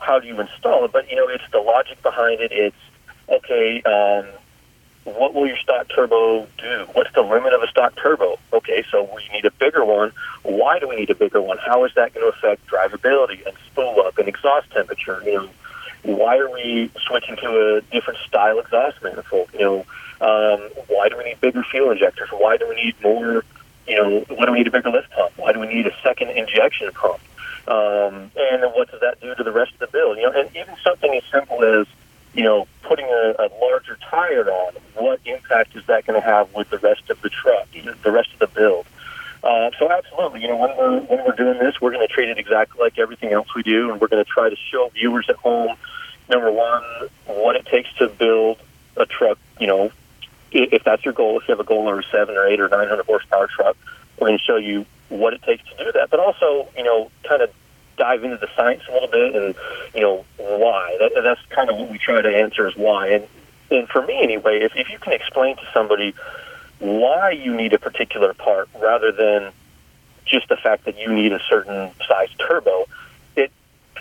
how 0.00 0.18
do 0.18 0.26
you 0.26 0.40
install 0.40 0.84
it, 0.84 0.92
but 0.92 1.10
you 1.10 1.16
know, 1.16 1.28
it's 1.28 1.44
the 1.52 1.58
logic 1.58 2.02
behind 2.02 2.40
it. 2.40 2.52
It's 2.52 2.76
okay. 3.28 3.82
Um, 3.82 4.26
what 5.16 5.34
will 5.34 5.46
your 5.46 5.56
stock 5.56 5.88
turbo 5.94 6.46
do? 6.58 6.86
What's 6.92 7.12
the 7.14 7.22
limit 7.22 7.52
of 7.52 7.62
a 7.62 7.68
stock 7.68 7.94
turbo? 7.96 8.38
Okay, 8.52 8.84
so 8.90 9.08
we 9.14 9.28
need 9.32 9.44
a 9.44 9.50
bigger 9.50 9.84
one. 9.84 10.12
Why 10.42 10.78
do 10.78 10.88
we 10.88 10.96
need 10.96 11.10
a 11.10 11.14
bigger 11.14 11.40
one? 11.40 11.58
How 11.58 11.84
is 11.84 11.92
that 11.94 12.14
going 12.14 12.30
to 12.30 12.36
affect 12.36 12.66
drivability 12.66 13.46
and 13.46 13.56
spool 13.66 14.02
up 14.06 14.18
and 14.18 14.28
exhaust 14.28 14.70
temperature? 14.70 15.22
You 15.24 15.34
know, 15.34 15.48
why 16.02 16.38
are 16.38 16.50
we 16.50 16.90
switching 17.06 17.36
to 17.36 17.76
a 17.76 17.80
different 17.92 18.18
style 18.26 18.58
exhaust 18.58 19.02
manifold? 19.02 19.48
You 19.52 19.60
know, 19.60 19.78
um, 20.20 20.60
why 20.88 21.08
do 21.08 21.16
we 21.16 21.24
need 21.24 21.40
bigger 21.40 21.62
fuel 21.62 21.90
injectors? 21.90 22.28
Why 22.30 22.56
do 22.56 22.68
we 22.68 22.74
need 22.76 22.94
more? 23.02 23.44
You 23.86 23.96
know, 23.96 24.24
why 24.28 24.46
do 24.46 24.52
we 24.52 24.58
need 24.58 24.68
a 24.68 24.70
bigger 24.70 24.90
lift 24.90 25.10
pump? 25.10 25.32
Why 25.36 25.52
do 25.52 25.60
we 25.60 25.66
need 25.66 25.86
a 25.86 25.94
second 26.02 26.30
injection 26.30 26.90
pump? 26.92 27.20
Um, 27.66 28.30
and 28.36 28.62
what 28.74 28.90
does 28.90 29.00
that 29.00 29.20
do 29.20 29.34
to 29.34 29.44
the 29.44 29.52
rest 29.52 29.72
of 29.74 29.78
the 29.80 29.86
build? 29.88 30.16
You 30.16 30.24
know, 30.24 30.32
and 30.32 30.48
even 30.56 30.74
something 30.82 31.14
as 31.14 31.22
simple 31.30 31.62
as 31.62 31.86
you 32.34 32.42
know, 32.42 32.66
putting 32.82 33.06
a, 33.06 33.34
a 33.38 33.48
larger 33.60 33.98
tire 34.10 34.50
on, 34.50 34.74
what 34.94 35.20
impact 35.24 35.76
is 35.76 35.84
that 35.86 36.06
going 36.06 36.20
to 36.20 36.26
have 36.26 36.52
with 36.54 36.70
the 36.70 36.78
rest 36.78 37.10
of 37.10 37.20
the 37.22 37.30
truck, 37.30 37.68
the 38.02 38.12
rest 38.12 38.32
of 38.32 38.38
the 38.38 38.46
build? 38.48 38.86
Uh, 39.42 39.70
so 39.78 39.90
absolutely, 39.90 40.42
you 40.42 40.48
know, 40.48 40.56
when 40.56 40.76
we're 40.76 41.00
when 41.00 41.24
we're 41.24 41.36
doing 41.36 41.58
this, 41.58 41.80
we're 41.80 41.92
going 41.92 42.06
to 42.06 42.12
treat 42.12 42.28
it 42.28 42.38
exactly 42.38 42.80
like 42.82 42.98
everything 42.98 43.32
else 43.32 43.46
we 43.54 43.62
do, 43.62 43.90
and 43.90 44.00
we're 44.00 44.08
going 44.08 44.24
to 44.24 44.28
try 44.28 44.50
to 44.50 44.56
show 44.56 44.90
viewers 44.94 45.26
at 45.28 45.36
home, 45.36 45.76
number 46.28 46.50
one, 46.50 46.82
what 47.26 47.54
it 47.54 47.64
takes 47.66 47.92
to 47.94 48.08
build 48.08 48.58
a 48.96 49.06
truck. 49.06 49.38
You 49.60 49.68
know, 49.68 49.92
if 50.50 50.82
that's 50.82 51.04
your 51.04 51.14
goal, 51.14 51.38
if 51.38 51.46
you 51.46 51.52
have 51.52 51.60
a 51.60 51.64
goal 51.64 51.88
of 51.92 51.98
a 51.98 52.02
seven 52.10 52.36
or 52.36 52.46
eight 52.46 52.60
or 52.60 52.68
nine 52.68 52.88
hundred 52.88 53.06
horsepower 53.06 53.46
truck, 53.46 53.76
we're 54.18 54.26
going 54.26 54.38
to 54.38 54.44
show 54.44 54.56
you 54.56 54.84
what 55.08 55.34
it 55.34 55.42
takes 55.42 55.62
to 55.68 55.84
do 55.84 55.92
that. 55.92 56.10
But 56.10 56.18
also, 56.20 56.68
you 56.76 56.82
know, 56.82 57.10
kind 57.22 57.40
of 57.42 57.50
dive 57.98 58.24
into 58.24 58.36
the 58.36 58.48
science 58.56 58.82
a 58.88 58.92
little 58.92 59.08
bit 59.08 59.34
and 59.34 59.54
you 59.94 60.00
know 60.00 60.24
why. 60.36 60.96
That, 61.00 61.12
that's 61.22 61.40
kind 61.50 61.68
of 61.68 61.76
what 61.76 61.90
we 61.90 61.98
try 61.98 62.22
to 62.22 62.28
answer 62.28 62.66
is 62.68 62.76
why. 62.76 63.08
And 63.08 63.26
and 63.70 63.88
for 63.88 64.04
me 64.06 64.22
anyway, 64.22 64.60
if 64.60 64.72
if 64.74 64.90
you 64.90 64.98
can 64.98 65.12
explain 65.12 65.56
to 65.56 65.62
somebody 65.72 66.14
why 66.78 67.30
you 67.30 67.54
need 67.54 67.72
a 67.72 67.78
particular 67.78 68.32
part 68.34 68.68
rather 68.80 69.12
than 69.12 69.52
just 70.24 70.48
the 70.48 70.56
fact 70.56 70.84
that 70.84 70.98
you 70.98 71.12
need 71.12 71.32
a 71.32 71.40
certain 71.48 71.90
size 72.06 72.30
turbo, 72.38 72.86
it 73.36 73.50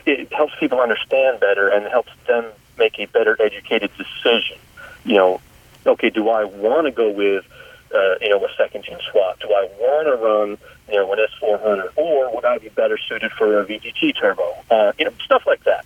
it 0.05 0.31
helps 0.31 0.53
people 0.59 0.79
understand 0.79 1.39
better 1.39 1.69
and 1.69 1.85
helps 1.87 2.11
them 2.27 2.45
make 2.77 2.99
a 2.99 3.05
better 3.05 3.35
educated 3.41 3.91
decision. 3.97 4.57
You 5.03 5.15
know, 5.15 5.41
okay, 5.85 6.09
do 6.09 6.29
I 6.29 6.43
want 6.43 6.85
to 6.85 6.91
go 6.91 7.09
with 7.09 7.45
uh, 7.93 8.15
you 8.21 8.29
know, 8.29 8.43
a 8.43 8.49
second 8.57 8.83
gen 8.83 8.99
swap? 9.11 9.39
Do 9.39 9.47
I 9.47 9.69
want 9.79 10.07
to 10.07 10.15
run, 10.15 10.57
you 10.89 10.95
know, 10.95 11.11
an 11.13 11.19
S400, 11.41 11.91
or 11.95 12.33
would 12.35 12.45
I 12.45 12.57
be 12.57 12.69
better 12.69 12.97
suited 12.97 13.31
for 13.31 13.59
a 13.59 13.65
VGT 13.65 14.19
turbo? 14.19 14.53
Uh, 14.69 14.91
you 14.97 15.05
know, 15.05 15.11
stuff 15.23 15.43
like 15.45 15.63
that. 15.63 15.85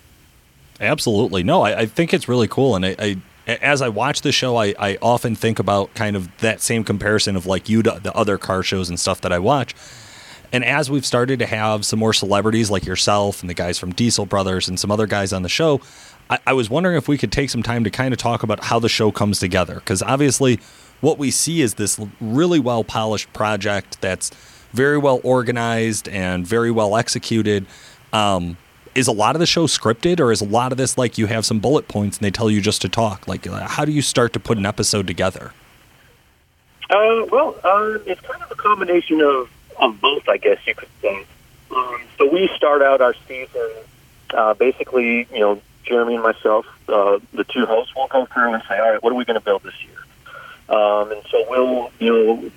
Absolutely. 0.80 1.42
No, 1.42 1.62
I, 1.62 1.80
I 1.80 1.86
think 1.86 2.12
it's 2.12 2.28
really 2.28 2.48
cool, 2.48 2.76
and 2.76 2.84
I, 2.84 2.96
I 2.98 3.16
as 3.46 3.82
I 3.82 3.88
watch 3.88 4.22
the 4.22 4.32
show, 4.32 4.56
I, 4.56 4.74
I 4.78 4.98
often 5.02 5.34
think 5.34 5.58
about 5.58 5.92
kind 5.94 6.14
of 6.14 6.34
that 6.38 6.60
same 6.60 6.84
comparison 6.84 7.34
of 7.36 7.46
like 7.46 7.68
you 7.68 7.82
to 7.82 7.98
the 8.02 8.14
other 8.14 8.38
car 8.38 8.62
shows 8.62 8.88
and 8.88 8.98
stuff 8.98 9.20
that 9.22 9.32
I 9.32 9.38
watch. 9.38 9.74
And 10.52 10.64
as 10.64 10.90
we've 10.90 11.04
started 11.04 11.38
to 11.38 11.46
have 11.46 11.84
some 11.84 11.98
more 11.98 12.12
celebrities 12.12 12.70
like 12.70 12.84
yourself 12.84 13.40
and 13.40 13.48
the 13.48 13.54
guys 13.54 13.78
from 13.78 13.92
Diesel 13.92 14.26
Brothers 14.26 14.68
and 14.68 14.78
some 14.78 14.90
other 14.90 15.06
guys 15.06 15.32
on 15.32 15.42
the 15.42 15.48
show, 15.48 15.80
I, 16.28 16.38
I 16.48 16.52
was 16.52 16.68
wondering 16.68 16.96
if 16.96 17.08
we 17.08 17.16
could 17.16 17.32
take 17.32 17.48
some 17.50 17.62
time 17.62 17.84
to 17.84 17.90
kind 17.90 18.12
of 18.12 18.18
talk 18.18 18.42
about 18.42 18.62
how 18.62 18.78
the 18.78 18.88
show 18.88 19.10
comes 19.10 19.38
together. 19.38 19.76
Because 19.76 20.02
obviously, 20.02 20.60
what 21.02 21.18
we 21.18 21.30
see 21.30 21.60
is 21.60 21.74
this 21.74 22.00
really 22.20 22.58
well 22.58 22.82
polished 22.82 23.30
project 23.34 24.00
that's 24.00 24.30
very 24.72 24.96
well 24.96 25.20
organized 25.22 26.08
and 26.08 26.46
very 26.46 26.70
well 26.70 26.96
executed. 26.96 27.66
Um, 28.14 28.56
is 28.94 29.06
a 29.08 29.12
lot 29.12 29.36
of 29.36 29.40
the 29.40 29.46
show 29.46 29.66
scripted, 29.66 30.20
or 30.20 30.32
is 30.32 30.40
a 30.40 30.46
lot 30.46 30.72
of 30.72 30.78
this 30.78 30.96
like 30.96 31.18
you 31.18 31.26
have 31.26 31.44
some 31.44 31.60
bullet 31.60 31.88
points 31.88 32.16
and 32.16 32.24
they 32.24 32.30
tell 32.30 32.50
you 32.50 32.60
just 32.60 32.80
to 32.82 32.88
talk? 32.88 33.28
Like, 33.28 33.46
uh, 33.46 33.66
how 33.66 33.84
do 33.84 33.92
you 33.92 34.02
start 34.02 34.32
to 34.34 34.40
put 34.40 34.56
an 34.58 34.64
episode 34.64 35.06
together? 35.06 35.52
Uh, 36.90 37.26
well, 37.30 37.56
uh, 37.64 37.98
it's 38.06 38.20
kind 38.20 38.42
of 38.42 38.50
a 38.50 38.54
combination 38.54 39.20
of, 39.20 39.50
of 39.78 40.00
both, 40.00 40.28
I 40.28 40.36
guess 40.36 40.58
you 40.66 40.74
could 40.74 40.88
say. 41.00 41.24
Um, 41.74 42.02
so 42.18 42.30
we 42.30 42.50
start 42.54 42.82
out 42.82 43.00
our 43.00 43.14
season 43.26 43.70
uh, 44.34 44.54
basically, 44.54 45.26
you 45.32 45.40
know, 45.40 45.60
Jeremy 45.84 46.14
and 46.14 46.22
myself, 46.22 46.66
uh, 46.88 47.18
the 47.32 47.44
two 47.44 47.66
hosts, 47.66 47.94
will 47.94 48.06
go 48.08 48.26
through 48.26 48.54
and 48.54 48.62
say, 48.68 48.78
all 48.78 48.92
right, 48.92 49.02
what 49.02 49.12
are 49.12 49.16
we 49.16 49.24
going 49.24 49.38
to 49.38 49.44
build 49.44 49.62
this 49.62 49.74
year? 49.84 49.98
Um, 50.72 51.12
and 51.12 51.22
so 51.30 51.44
we'll, 51.50 51.90
you 51.98 52.10
know, 52.10 52.50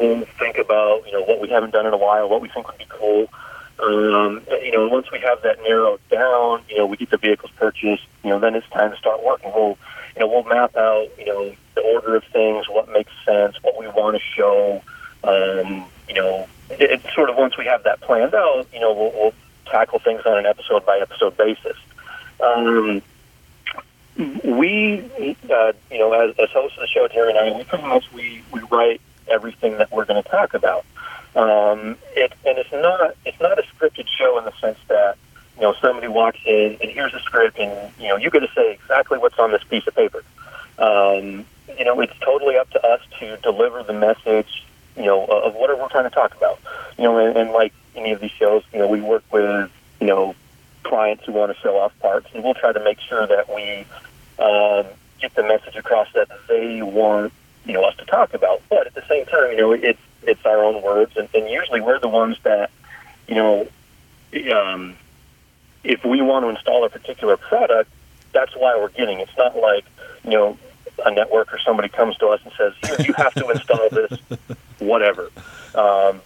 we'll 0.00 0.24
think 0.38 0.56
about, 0.58 1.06
you 1.06 1.12
know, 1.12 1.22
what 1.22 1.40
we 1.40 1.48
haven't 1.48 1.70
done 1.70 1.86
in 1.86 1.92
a 1.92 1.98
while, 1.98 2.28
what 2.28 2.40
we 2.40 2.48
think 2.48 2.66
would 2.66 2.78
be 2.78 2.86
cool. 2.88 3.28
Um, 3.82 4.42
you 4.62 4.72
know, 4.72 4.88
once 4.88 5.10
we 5.10 5.20
have 5.20 5.42
that 5.42 5.58
narrowed 5.62 6.00
down, 6.10 6.62
you 6.68 6.78
know, 6.78 6.86
we 6.86 6.96
get 6.96 7.10
the 7.10 7.16
vehicles 7.16 7.50
purchased, 7.56 8.04
you 8.24 8.30
know, 8.30 8.38
then 8.38 8.54
it's 8.54 8.68
time 8.70 8.90
to 8.90 8.96
start 8.96 9.22
working. 9.22 9.52
We'll, 9.54 9.78
you 10.16 10.20
know, 10.20 10.28
we'll 10.28 10.44
map 10.44 10.74
out, 10.76 11.08
you 11.18 11.26
know, 11.26 11.54
the 11.74 11.80
order 11.82 12.16
of 12.16 12.24
things, 12.24 12.66
what 12.68 12.90
makes 12.90 13.12
sense, 13.24 13.56
what 13.62 13.78
we 13.78 13.88
want 13.88 14.16
to 14.16 14.22
show. 14.22 14.82
Um, 15.22 15.84
you 16.08 16.14
know, 16.14 16.46
it, 16.70 16.90
it's 16.90 17.14
sort 17.14 17.30
of 17.30 17.36
once 17.36 17.56
we 17.56 17.66
have 17.66 17.84
that 17.84 18.00
planned 18.00 18.34
out, 18.34 18.66
you 18.72 18.80
know, 18.80 18.92
we'll, 18.92 19.12
we'll 19.12 19.34
tackle 19.66 19.98
things 19.98 20.22
on 20.26 20.38
an 20.38 20.46
episode 20.46 20.84
by 20.84 20.98
episode 20.98 21.36
basis. 21.36 21.76
Um, 22.40 23.02
we, 24.20 25.36
uh, 25.50 25.72
you 25.90 25.98
know, 25.98 26.12
as, 26.12 26.34
as 26.38 26.50
hosts 26.50 26.76
of 26.76 26.82
the 26.82 26.86
show, 26.86 27.08
Terry 27.08 27.30
and 27.30 27.38
I, 27.38 27.56
we 27.56 27.64
pretty 27.64 27.86
much 27.86 28.12
we, 28.12 28.42
we 28.52 28.60
write 28.70 29.00
everything 29.28 29.78
that 29.78 29.90
we're 29.90 30.04
going 30.04 30.22
to 30.22 30.28
talk 30.28 30.54
about. 30.54 30.84
Um, 31.34 31.96
it, 32.16 32.32
and 32.44 32.58
it's 32.58 32.72
not 32.72 33.14
it's 33.24 33.40
not 33.40 33.58
a 33.58 33.62
scripted 33.62 34.08
show 34.08 34.36
in 34.38 34.44
the 34.44 34.52
sense 34.60 34.78
that 34.88 35.16
you 35.54 35.62
know 35.62 35.74
somebody 35.80 36.08
walks 36.08 36.40
in 36.44 36.76
and 36.80 36.90
here's 36.90 37.14
a 37.14 37.20
script 37.20 37.56
and 37.58 37.92
you 38.00 38.08
know 38.08 38.16
you 38.16 38.30
got 38.30 38.40
to 38.40 38.50
say 38.52 38.72
exactly 38.72 39.16
what's 39.16 39.38
on 39.38 39.52
this 39.52 39.62
piece 39.64 39.86
of 39.86 39.94
paper. 39.94 40.24
Um, 40.78 41.46
you 41.78 41.84
know, 41.84 42.00
it's 42.00 42.18
totally 42.20 42.56
up 42.56 42.68
to 42.70 42.84
us 42.84 43.00
to 43.20 43.36
deliver 43.38 43.82
the 43.82 43.92
message. 43.92 44.66
You 44.96 45.04
know, 45.04 45.24
of 45.24 45.54
whatever 45.54 45.80
we're 45.82 45.88
trying 45.88 46.04
to 46.04 46.10
talk 46.10 46.34
about. 46.34 46.58
You 46.98 47.04
know, 47.04 47.18
and, 47.18 47.36
and 47.36 47.52
like 47.52 47.72
any 47.94 48.10
of 48.10 48.20
these 48.20 48.32
shows, 48.32 48.64
you 48.72 48.80
know, 48.80 48.88
we 48.88 49.00
work 49.00 49.22
with 49.32 49.70
you 50.00 50.06
know 50.06 50.34
clients 50.82 51.24
who 51.24 51.32
want 51.32 51.54
to 51.54 51.62
show 51.62 51.78
off 51.78 51.96
parts, 52.00 52.26
and 52.34 52.42
we'll 52.42 52.54
try 52.54 52.72
to 52.72 52.82
make 52.82 52.98
sure 52.98 53.26
that 53.26 53.54
we 53.54 53.86
um, 54.40 54.86
get 55.20 55.34
the 55.34 55.42
message 55.42 55.76
across 55.76 56.08
that 56.14 56.28
they 56.48 56.82
want 56.82 57.32
you 57.64 57.74
know 57.74 57.84
us 57.84 57.96
to 57.96 58.04
talk 58.06 58.34
about. 58.34 58.62
But 58.68 58.86
at 58.86 58.94
the 58.94 59.04
same 59.08 59.26
time, 59.26 59.50
you 59.52 59.56
know, 59.56 59.72
it's 59.72 60.00
it's 60.22 60.44
our 60.44 60.64
own 60.64 60.82
words, 60.82 61.16
and, 61.16 61.28
and 61.34 61.48
usually 61.48 61.80
we're 61.80 62.00
the 62.00 62.08
ones 62.08 62.36
that 62.42 62.70
you 63.28 63.34
know, 63.34 63.68
um, 64.52 64.96
if 65.84 66.04
we 66.04 66.20
want 66.20 66.44
to 66.44 66.48
install 66.48 66.84
a 66.84 66.90
particular 66.90 67.36
product, 67.36 67.90
that's 68.32 68.54
why 68.56 68.76
we're 68.76 68.88
getting. 68.88 69.20
It's 69.20 69.36
not 69.36 69.56
like 69.56 69.84
you 70.24 70.30
know 70.30 70.58
a 71.04 71.10
network 71.10 71.52
or 71.52 71.58
somebody 71.58 71.88
comes 71.88 72.16
to 72.18 72.28
us 72.28 72.40
and 72.44 72.52
says, 72.56 72.74
Here, 72.82 73.06
"You 73.06 73.14
have 73.14 73.34
to 73.34 73.48
install 73.50 73.88
this, 73.90 74.18
whatever." 74.78 75.30
Um, 75.74 76.20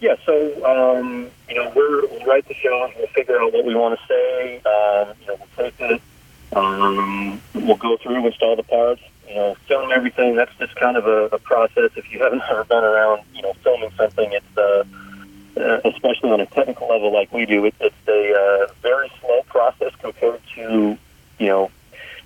yeah, 0.00 0.14
so 0.24 0.64
um, 0.64 1.28
you 1.48 1.56
know, 1.56 1.72
we're, 1.74 2.06
we'll 2.06 2.24
write 2.24 2.46
the 2.46 2.54
show, 2.54 2.90
we'll 2.96 3.08
figure 3.08 3.40
out 3.40 3.52
what 3.52 3.64
we 3.64 3.74
want 3.74 3.98
to 3.98 4.06
say. 4.06 4.56
Um, 4.58 5.14
you 5.20 5.26
know, 5.26 5.36
we'll 5.38 5.70
take 5.70 5.80
it, 5.80 6.02
um, 6.52 7.40
we'll 7.54 7.76
go 7.76 7.96
through, 7.98 8.26
install 8.26 8.56
the 8.56 8.62
parts, 8.62 9.02
you 9.28 9.34
know, 9.34 9.54
film 9.66 9.90
everything. 9.92 10.36
That's 10.36 10.54
just 10.58 10.74
kind 10.76 10.96
of 10.96 11.06
a, 11.06 11.34
a 11.34 11.38
process. 11.38 11.90
If 11.96 12.10
you 12.12 12.20
haven't 12.20 12.42
ever 12.50 12.64
been 12.68 12.84
around, 12.84 13.22
you 13.34 13.42
know, 13.42 13.52
filming 13.64 13.90
something, 13.96 14.32
it's 14.32 14.56
uh, 14.56 14.84
uh, 15.58 15.80
especially 15.84 16.30
on 16.30 16.40
a 16.40 16.46
technical 16.46 16.88
level 16.88 17.12
like 17.12 17.32
we 17.32 17.44
do, 17.44 17.64
it, 17.64 17.74
it's 17.80 17.94
a 18.06 18.34
uh, 18.34 18.72
very 18.80 19.10
slow 19.20 19.42
process 19.48 19.92
compared 20.00 20.40
to, 20.54 20.96
you 21.38 21.46
know, 21.46 21.70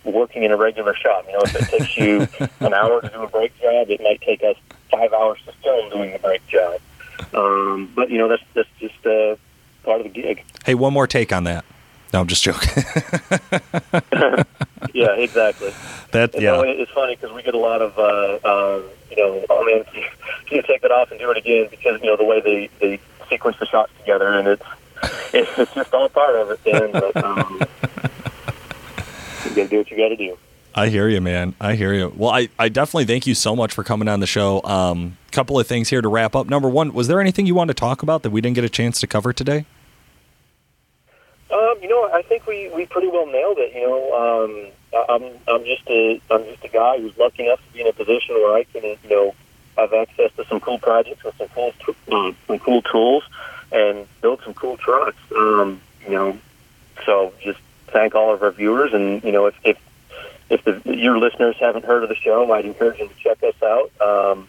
working 0.05 0.43
in 0.43 0.51
a 0.51 0.57
regular 0.57 0.95
shop. 0.95 1.25
You 1.27 1.33
know, 1.35 1.43
if 1.43 1.55
it 1.55 1.79
takes 1.79 1.97
you 1.97 2.29
an 2.67 2.75
hour 2.75 3.01
to 3.01 3.09
do 3.09 3.23
a 3.23 3.29
brake 3.29 3.59
job, 3.61 3.91
it 3.91 4.01
might 4.03 4.21
take 4.21 4.43
us 4.43 4.57
five 4.91 5.13
hours 5.13 5.39
to 5.47 5.53
film 5.63 5.91
doing 5.91 6.13
the 6.13 6.19
brake 6.19 6.47
job. 6.47 6.81
Um, 7.35 7.91
but 7.95 8.11
you 8.11 8.19
know, 8.19 8.29
that's 8.29 8.43
that's 8.55 8.69
just 8.79 9.07
uh, 9.07 9.37
part 9.85 10.01
of 10.01 10.05
the 10.05 10.09
gig. 10.13 10.45
Hey, 10.65 10.75
one 10.75 10.93
more 10.93 11.07
take 11.07 11.33
on 11.33 11.45
that. 11.45 11.65
No, 12.13 12.21
I'm 12.21 12.27
just 12.27 12.43
joking. 12.43 12.85
yeah, 14.93 15.13
exactly. 15.17 15.73
That 16.11 16.35
yeah. 16.35 16.53
know, 16.53 16.63
it's 16.63 16.91
funny 16.93 17.17
because 17.17 17.35
we 17.35 17.43
get 17.43 17.55
a 17.55 17.59
lot 17.59 17.81
of, 17.81 17.99
uh, 17.99 18.39
um, 18.45 18.85
you 19.11 19.17
know, 19.17 19.45
oh 19.49 19.65
man, 19.65 19.85
can 19.85 20.03
you, 20.03 20.09
can 20.47 20.57
you 20.57 20.63
take 20.63 20.83
that 20.83 20.91
off 20.91 21.11
and 21.11 21.19
do 21.19 21.31
it 21.31 21.39
again? 21.39 21.69
Because 21.71 22.01
you 22.03 22.09
know 22.09 22.17
the 22.17 22.25
way 22.25 22.41
they 22.41 22.69
they 22.81 23.01
sequence 23.31 23.57
the 23.59 23.67
shots 23.67 23.93
together, 23.99 24.29
and 24.29 24.47
it's 24.49 24.65
it's 25.33 25.75
just 25.75 25.95
all 25.95 26.09
part 26.11 26.37
of 26.37 26.51
it. 26.51 26.63
Dan, 26.65 26.93
but 26.93 27.17
um, 27.25 27.61
you 29.45 29.51
got 29.51 29.55
to 29.55 29.69
do 29.69 29.79
what 29.79 29.91
you 29.91 29.97
got 29.97 30.09
to 30.09 30.17
do. 30.17 30.37
I 30.75 30.89
hear 30.89 31.09
you, 31.09 31.21
man. 31.21 31.55
I 31.61 31.75
hear 31.75 31.93
you. 31.93 32.13
Well, 32.17 32.31
I, 32.31 32.49
I 32.59 32.71
definitely 32.71 33.05
thank 33.05 33.27
you 33.27 33.35
so 33.35 33.55
much 33.55 33.75
for 33.75 33.85
coming 33.85 34.09
on 34.09 34.21
the 34.21 34.27
show. 34.27 34.63
Um, 34.65 35.19
couple 35.31 35.59
of 35.59 35.67
things 35.67 35.91
here 35.91 36.01
to 36.01 36.09
wrap 36.09 36.35
up. 36.35 36.49
Number 36.49 36.69
one, 36.69 36.95
was 36.95 37.09
there 37.09 37.21
anything 37.21 37.47
you 37.47 37.55
wanted 37.55 37.77
to 37.77 37.81
talk 37.81 38.03
about 38.03 38.23
that 38.23 38.31
we 38.31 38.41
didn't 38.41 38.55
get 38.55 38.65
a 38.65 38.71
chance 38.71 39.01
to 39.01 39.07
cover 39.07 39.33
today? 39.33 39.67
You 41.83 41.89
know, 41.89 42.09
I 42.13 42.23
think 42.23 42.47
we, 42.47 42.71
we 42.75 42.87
pretty 42.87 43.09
well 43.09 43.27
nailed 43.27 43.59
it. 43.59 43.75
You 43.75 43.83
know, 43.83 44.13
um, 44.15 45.05
I'm 45.11 45.25
I'm 45.49 45.65
just 45.65 45.83
a 45.89 46.21
I'm 46.31 46.45
just 46.45 46.65
a 46.65 46.69
guy 46.69 46.99
who's 46.99 47.17
lucky 47.19 47.45
enough 47.45 47.59
to 47.67 47.73
be 47.73 47.81
in 47.81 47.89
a 47.89 47.93
position 47.93 48.37
where 48.37 48.55
I 48.55 48.63
can 48.65 48.85
you 48.85 49.11
know 49.11 49.35
have 49.77 49.93
access 49.93 50.31
to 50.37 50.45
some 50.47 50.61
cool 50.61 50.79
projects 50.79 51.25
with 51.25 51.37
some 51.37 51.49
cool 51.49 51.73
uh, 52.13 52.33
some 52.47 52.59
cool 52.61 52.83
tools 52.83 53.25
and 53.73 54.07
build 54.21 54.41
some 54.45 54.55
cool 54.55 54.77
trucks. 54.77 55.19
Um, 55.37 55.81
you 56.05 56.13
know, 56.13 56.39
so 57.05 57.33
just 57.41 57.59
thank 57.89 58.15
all 58.15 58.33
of 58.33 58.43
our 58.43 58.53
viewers, 58.53 58.93
and 58.93 59.23
you 59.25 59.33
know, 59.33 59.47
if 59.47 59.55
if 59.65 59.79
if 60.51 60.65
the, 60.65 60.97
your 60.97 61.19
listeners 61.19 61.57
haven't 61.59 61.85
heard 61.85 62.03
of 62.03 62.09
the 62.09 62.15
show, 62.15 62.53
I'd 62.53 62.65
encourage 62.65 62.99
them 62.99 63.09
to 63.09 63.15
check 63.17 63.43
us 63.43 63.61
out. 63.63 63.91
Um, 64.01 64.49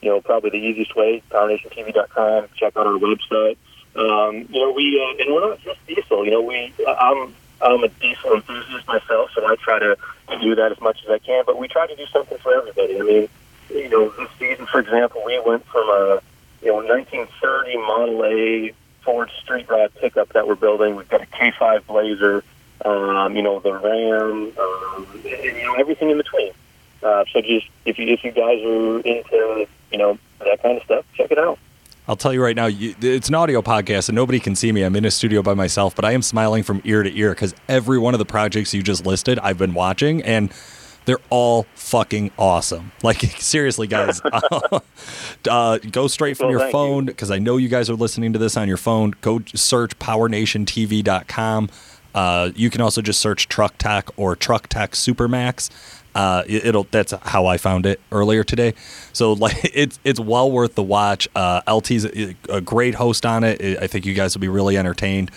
you 0.00 0.08
know, 0.08 0.20
probably 0.20 0.50
the 0.50 0.56
easiest 0.56 0.96
way, 0.96 1.22
PowerNationTV.com. 1.30 2.46
Check 2.56 2.76
out 2.76 2.86
our 2.86 2.94
website. 2.94 3.58
Um, 3.96 4.46
you 4.50 4.60
know, 4.60 4.72
we 4.72 5.00
uh, 5.00 5.22
and 5.22 5.34
we're 5.34 5.48
not 5.48 5.60
just 5.60 5.84
diesel. 5.86 6.24
You 6.24 6.30
know, 6.30 6.42
we 6.42 6.72
I'm 6.86 7.34
I'm 7.60 7.82
a 7.82 7.88
diesel 7.88 8.34
enthusiast 8.34 8.86
myself, 8.86 9.30
so 9.34 9.44
I 9.44 9.56
try 9.56 9.78
to 9.78 9.96
do 10.40 10.54
that 10.54 10.72
as 10.72 10.80
much 10.80 10.98
as 11.04 11.10
I 11.10 11.18
can. 11.18 11.44
But 11.44 11.58
we 11.58 11.68
try 11.68 11.86
to 11.86 11.96
do 11.96 12.06
something 12.06 12.38
for 12.38 12.54
everybody. 12.54 12.98
I 12.98 13.02
mean, 13.02 13.28
you 13.70 13.88
know, 13.88 14.08
this 14.10 14.28
season, 14.38 14.66
for 14.66 14.80
example, 14.80 15.22
we 15.24 15.40
went 15.44 15.66
from 15.66 15.88
a 15.88 16.20
you 16.62 16.68
know 16.68 16.76
1930 16.76 17.76
Model 17.78 18.24
A 18.24 18.72
Ford 19.02 19.30
Street 19.42 19.68
Rod 19.68 19.92
pickup 20.00 20.32
that 20.34 20.46
we're 20.46 20.54
building. 20.54 20.94
We've 20.94 21.08
got 21.08 21.22
a 21.22 21.26
K5 21.26 21.86
Blazer. 21.86 22.44
Um, 22.82 23.36
you 23.36 23.42
know, 23.42 23.60
the 23.60 23.74
Ram, 23.74 24.52
um, 24.58 25.06
and, 25.12 25.24
you 25.24 25.66
know, 25.66 25.74
everything 25.74 26.08
in 26.08 26.16
between. 26.16 26.52
Uh, 27.02 27.24
so 27.32 27.40
just 27.40 27.66
if 27.84 27.98
you 27.98 28.06
if 28.08 28.24
you 28.24 28.30
guys 28.30 28.62
are 28.64 29.00
into 29.00 29.66
you 29.90 29.98
know 29.98 30.18
that 30.38 30.62
kind 30.62 30.78
of 30.78 30.82
stuff, 30.84 31.04
check 31.14 31.30
it 31.30 31.38
out. 31.38 31.58
I'll 32.10 32.16
tell 32.16 32.34
you 32.34 32.42
right 32.42 32.56
now, 32.56 32.66
you, 32.66 32.96
it's 33.00 33.28
an 33.28 33.36
audio 33.36 33.62
podcast 33.62 34.08
and 34.08 34.16
nobody 34.16 34.40
can 34.40 34.56
see 34.56 34.72
me. 34.72 34.82
I'm 34.82 34.96
in 34.96 35.04
a 35.04 35.12
studio 35.12 35.42
by 35.42 35.54
myself, 35.54 35.94
but 35.94 36.04
I 36.04 36.10
am 36.10 36.22
smiling 36.22 36.64
from 36.64 36.82
ear 36.82 37.04
to 37.04 37.16
ear 37.16 37.30
because 37.30 37.54
every 37.68 38.00
one 38.00 38.14
of 38.14 38.18
the 38.18 38.24
projects 38.24 38.74
you 38.74 38.82
just 38.82 39.06
listed, 39.06 39.38
I've 39.38 39.58
been 39.58 39.74
watching 39.74 40.20
and 40.24 40.52
they're 41.04 41.20
all 41.30 41.66
fucking 41.76 42.32
awesome. 42.36 42.90
Like, 43.04 43.20
seriously, 43.20 43.86
guys, 43.86 44.20
uh, 45.48 45.78
go 45.78 46.08
straight 46.08 46.36
from 46.36 46.48
Well, 46.48 46.58
your 46.58 46.70
phone 46.72 47.06
because 47.06 47.30
I 47.30 47.38
know 47.38 47.58
you 47.58 47.68
guys 47.68 47.88
are 47.88 47.94
listening 47.94 48.32
to 48.32 48.40
this 48.40 48.56
on 48.56 48.66
your 48.66 48.76
phone. 48.76 49.14
Go 49.20 49.42
search 49.54 49.96
powernationtv.com. 50.00 51.70
Uh, 52.12 52.50
you 52.56 52.70
can 52.70 52.80
also 52.80 53.02
just 53.02 53.20
search 53.20 53.46
Truck 53.46 53.78
Tech 53.78 54.08
or 54.16 54.34
Truck 54.34 54.66
Tech 54.66 54.92
Supermax. 54.92 55.70
Uh, 56.14 56.42
it, 56.46 56.66
it'll 56.66 56.84
that's 56.90 57.12
how 57.12 57.46
I 57.46 57.56
found 57.56 57.86
it 57.86 58.00
earlier 58.10 58.44
today. 58.44 58.74
So 59.12 59.32
like 59.44 59.56
it's 59.74 59.98
it's 60.04 60.20
well 60.20 60.50
worth 60.50 60.74
the 60.74 60.82
watch. 60.82 61.28
Uh, 61.34 61.62
LT's 61.66 62.04
a, 62.06 62.36
a 62.48 62.60
great 62.60 62.94
host 62.94 63.24
on 63.26 63.44
it. 63.44 63.60
I 63.82 63.86
think 63.86 64.06
you 64.06 64.14
guys 64.14 64.34
will 64.34 64.40
be 64.40 64.48
really 64.48 64.76
entertained. 64.76 65.30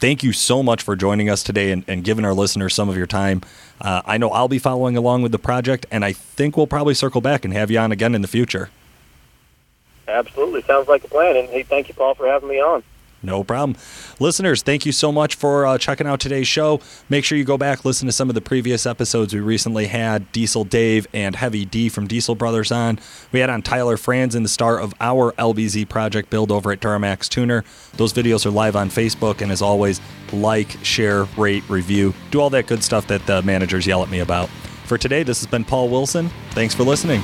Thank 0.00 0.22
you 0.22 0.32
so 0.32 0.62
much 0.62 0.82
for 0.82 0.96
joining 0.96 1.30
us 1.30 1.42
today 1.42 1.70
and, 1.70 1.84
and 1.88 2.04
giving 2.04 2.24
our 2.24 2.34
listeners 2.34 2.74
some 2.74 2.88
of 2.88 2.96
your 2.96 3.06
time. 3.06 3.42
Uh, 3.80 4.02
I 4.04 4.18
know 4.18 4.28
I'll 4.30 4.48
be 4.48 4.58
following 4.58 4.96
along 4.96 5.22
with 5.22 5.32
the 5.32 5.38
project, 5.38 5.86
and 5.90 6.04
I 6.04 6.12
think 6.12 6.56
we'll 6.56 6.66
probably 6.66 6.94
circle 6.94 7.20
back 7.20 7.44
and 7.44 7.54
have 7.54 7.70
you 7.70 7.78
on 7.78 7.92
again 7.92 8.14
in 8.14 8.20
the 8.20 8.28
future. 8.28 8.70
Absolutely, 10.06 10.62
sounds 10.62 10.88
like 10.88 11.04
a 11.04 11.08
plan. 11.08 11.36
And 11.36 11.48
hey, 11.48 11.62
thank 11.62 11.88
you, 11.88 11.94
Paul, 11.94 12.14
for 12.14 12.26
having 12.26 12.48
me 12.48 12.60
on. 12.60 12.82
No 13.24 13.42
problem. 13.42 13.76
Listeners, 14.20 14.62
thank 14.62 14.84
you 14.84 14.92
so 14.92 15.10
much 15.10 15.34
for 15.34 15.66
uh, 15.66 15.78
checking 15.78 16.06
out 16.06 16.20
today's 16.20 16.46
show. 16.46 16.80
Make 17.08 17.24
sure 17.24 17.38
you 17.38 17.44
go 17.44 17.56
back, 17.58 17.84
listen 17.84 18.06
to 18.06 18.12
some 18.12 18.28
of 18.28 18.34
the 18.34 18.40
previous 18.40 18.86
episodes. 18.86 19.32
We 19.32 19.40
recently 19.40 19.86
had 19.86 20.30
Diesel 20.32 20.64
Dave 20.64 21.06
and 21.12 21.34
Heavy 21.34 21.64
D 21.64 21.88
from 21.88 22.06
Diesel 22.06 22.34
Brothers 22.34 22.70
on. 22.70 22.98
We 23.32 23.40
had 23.40 23.50
on 23.50 23.62
Tyler 23.62 23.96
Franzen, 23.96 24.42
the 24.42 24.48
star 24.48 24.78
of 24.78 24.94
our 25.00 25.32
LBZ 25.32 25.88
project 25.88 26.30
build 26.30 26.52
over 26.52 26.70
at 26.70 26.80
Duramax 26.80 27.28
Tuner. 27.28 27.64
Those 27.96 28.12
videos 28.12 28.44
are 28.44 28.50
live 28.50 28.76
on 28.76 28.90
Facebook. 28.90 29.40
And 29.40 29.50
as 29.50 29.62
always, 29.62 30.00
like, 30.32 30.70
share, 30.84 31.24
rate, 31.36 31.64
review. 31.68 32.12
Do 32.30 32.40
all 32.40 32.50
that 32.50 32.66
good 32.66 32.84
stuff 32.84 33.06
that 33.08 33.26
the 33.26 33.42
managers 33.42 33.86
yell 33.86 34.02
at 34.02 34.10
me 34.10 34.20
about. 34.20 34.48
For 34.84 34.98
today, 34.98 35.22
this 35.22 35.40
has 35.40 35.46
been 35.46 35.64
Paul 35.64 35.88
Wilson. 35.88 36.30
Thanks 36.50 36.74
for 36.74 36.82
listening. 36.82 37.22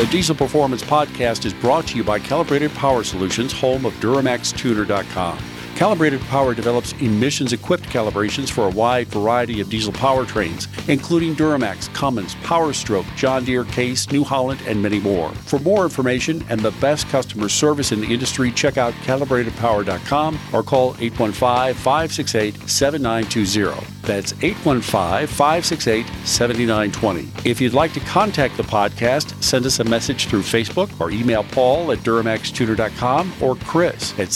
The 0.00 0.06
Diesel 0.06 0.34
Performance 0.34 0.82
Podcast 0.82 1.44
is 1.44 1.52
brought 1.52 1.86
to 1.88 1.96
you 1.98 2.02
by 2.02 2.18
Calibrated 2.18 2.72
Power 2.72 3.04
Solutions, 3.04 3.52
home 3.52 3.84
of 3.84 3.92
DuramaxTuner.com. 4.00 5.36
Calibrated 5.80 6.20
Power 6.28 6.52
develops 6.52 6.92
emissions 7.00 7.54
equipped 7.54 7.84
calibrations 7.84 8.50
for 8.50 8.66
a 8.66 8.70
wide 8.70 9.08
variety 9.08 9.62
of 9.62 9.70
diesel 9.70 9.94
powertrains, 9.94 10.68
including 10.90 11.34
Duramax, 11.34 11.90
Cummins, 11.94 12.34
Powerstroke, 12.42 13.06
John 13.16 13.46
Deere, 13.46 13.64
Case, 13.64 14.12
New 14.12 14.22
Holland, 14.22 14.60
and 14.66 14.82
many 14.82 15.00
more. 15.00 15.30
For 15.32 15.58
more 15.60 15.84
information 15.84 16.44
and 16.50 16.60
the 16.60 16.72
best 16.82 17.08
customer 17.08 17.48
service 17.48 17.92
in 17.92 18.02
the 18.02 18.12
industry, 18.12 18.52
check 18.52 18.76
out 18.76 18.92
calibratedpower.com 19.04 20.38
or 20.52 20.62
call 20.62 20.96
815 21.00 21.72
568 21.72 22.68
7920. 22.68 23.86
That's 24.02 24.32
815 24.42 25.28
568 25.28 26.06
7920. 26.26 27.48
If 27.48 27.58
you'd 27.60 27.72
like 27.72 27.94
to 27.94 28.00
contact 28.00 28.56
the 28.58 28.64
podcast, 28.64 29.42
send 29.42 29.64
us 29.64 29.78
a 29.78 29.84
message 29.84 30.26
through 30.26 30.42
Facebook 30.42 30.90
or 31.00 31.10
email 31.10 31.44
Paul 31.44 31.92
at 31.92 31.98
DuramaxTuner.com 32.00 33.32
or 33.40 33.56
Chris 33.56 34.18
at 34.18 34.28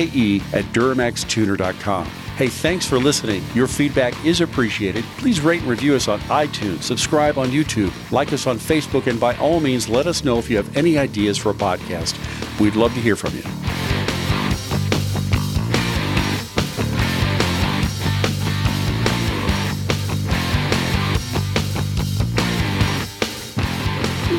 CEHMKE 0.00 0.54
at 0.54 0.64
DuramaxTuner.com. 0.66 2.06
Hey, 2.36 2.48
thanks 2.48 2.86
for 2.86 2.98
listening. 2.98 3.44
Your 3.54 3.66
feedback 3.66 4.24
is 4.24 4.40
appreciated. 4.40 5.04
Please 5.18 5.42
rate 5.42 5.60
and 5.60 5.68
review 5.68 5.94
us 5.94 6.08
on 6.08 6.20
iTunes, 6.20 6.82
subscribe 6.82 7.36
on 7.36 7.48
YouTube, 7.48 7.92
like 8.10 8.32
us 8.32 8.46
on 8.46 8.56
Facebook, 8.56 9.06
and 9.08 9.20
by 9.20 9.36
all 9.36 9.60
means, 9.60 9.90
let 9.90 10.06
us 10.06 10.24
know 10.24 10.38
if 10.38 10.48
you 10.48 10.56
have 10.56 10.74
any 10.74 10.96
ideas 10.96 11.36
for 11.36 11.50
a 11.50 11.54
podcast. 11.54 12.18
We'd 12.58 12.76
love 12.76 12.94
to 12.94 13.00
hear 13.00 13.14
from 13.14 13.34
you. 13.34 13.42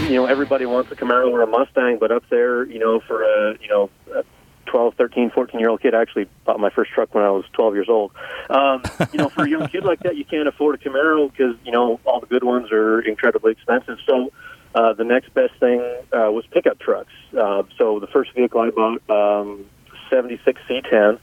You 0.10 0.18
know, 0.18 0.26
everybody 0.26 0.66
wants 0.66 0.92
a 0.92 0.96
Camaro 0.96 1.30
or 1.30 1.42
a 1.42 1.48
Mustang, 1.48 1.98
but 2.00 2.12
up 2.12 2.24
there, 2.30 2.66
you 2.66 2.80
know, 2.80 3.00
for 3.00 3.22
a 3.24 3.58
you 3.62 3.70
know. 3.70 3.90
A 4.16 4.24
12, 4.72 4.96
13, 4.96 5.32
14 5.32 5.60
year 5.60 5.70
old 5.70 5.82
kid. 5.82 5.94
I 5.94 6.02
actually 6.02 6.28
bought 6.46 6.60
my 6.60 6.70
first 6.70 6.92
truck 6.92 7.14
when 7.14 7.26
I 7.26 7.30
was 7.30 7.44
12 7.52 7.76
years 7.76 7.90
old. 7.90 8.12
Um, 8.50 8.82
you 9.12 9.20
know, 9.20 9.28
for 9.28 9.44
a 9.44 9.50
young 9.50 9.68
kid 9.68 9.84
like 9.84 10.00
that, 10.04 10.16
you 10.16 10.24
can't 10.24 10.48
afford 10.48 10.76
a 10.76 10.78
Camaro 10.78 11.30
because, 11.30 11.56
you 11.66 11.74
know, 11.74 12.00
all 12.06 12.22
the 12.22 12.26
good 12.26 12.44
ones 12.44 12.72
are 12.72 13.02
incredibly 13.02 13.52
expensive. 13.52 13.98
So 14.08 14.32
uh, 14.74 14.94
the 14.94 15.04
next 15.04 15.34
best 15.34 15.54
thing 15.60 15.82
uh, 16.14 16.32
was 16.32 16.46
pickup 16.52 16.80
trucks. 16.80 17.12
Uh, 17.38 17.64
so 17.78 18.00
the 18.00 18.08
first 18.08 18.34
vehicle 18.34 18.62
I 18.62 18.70
bought, 18.70 19.10
um, 19.10 19.66
76 20.10 20.62
C10, 20.70 21.20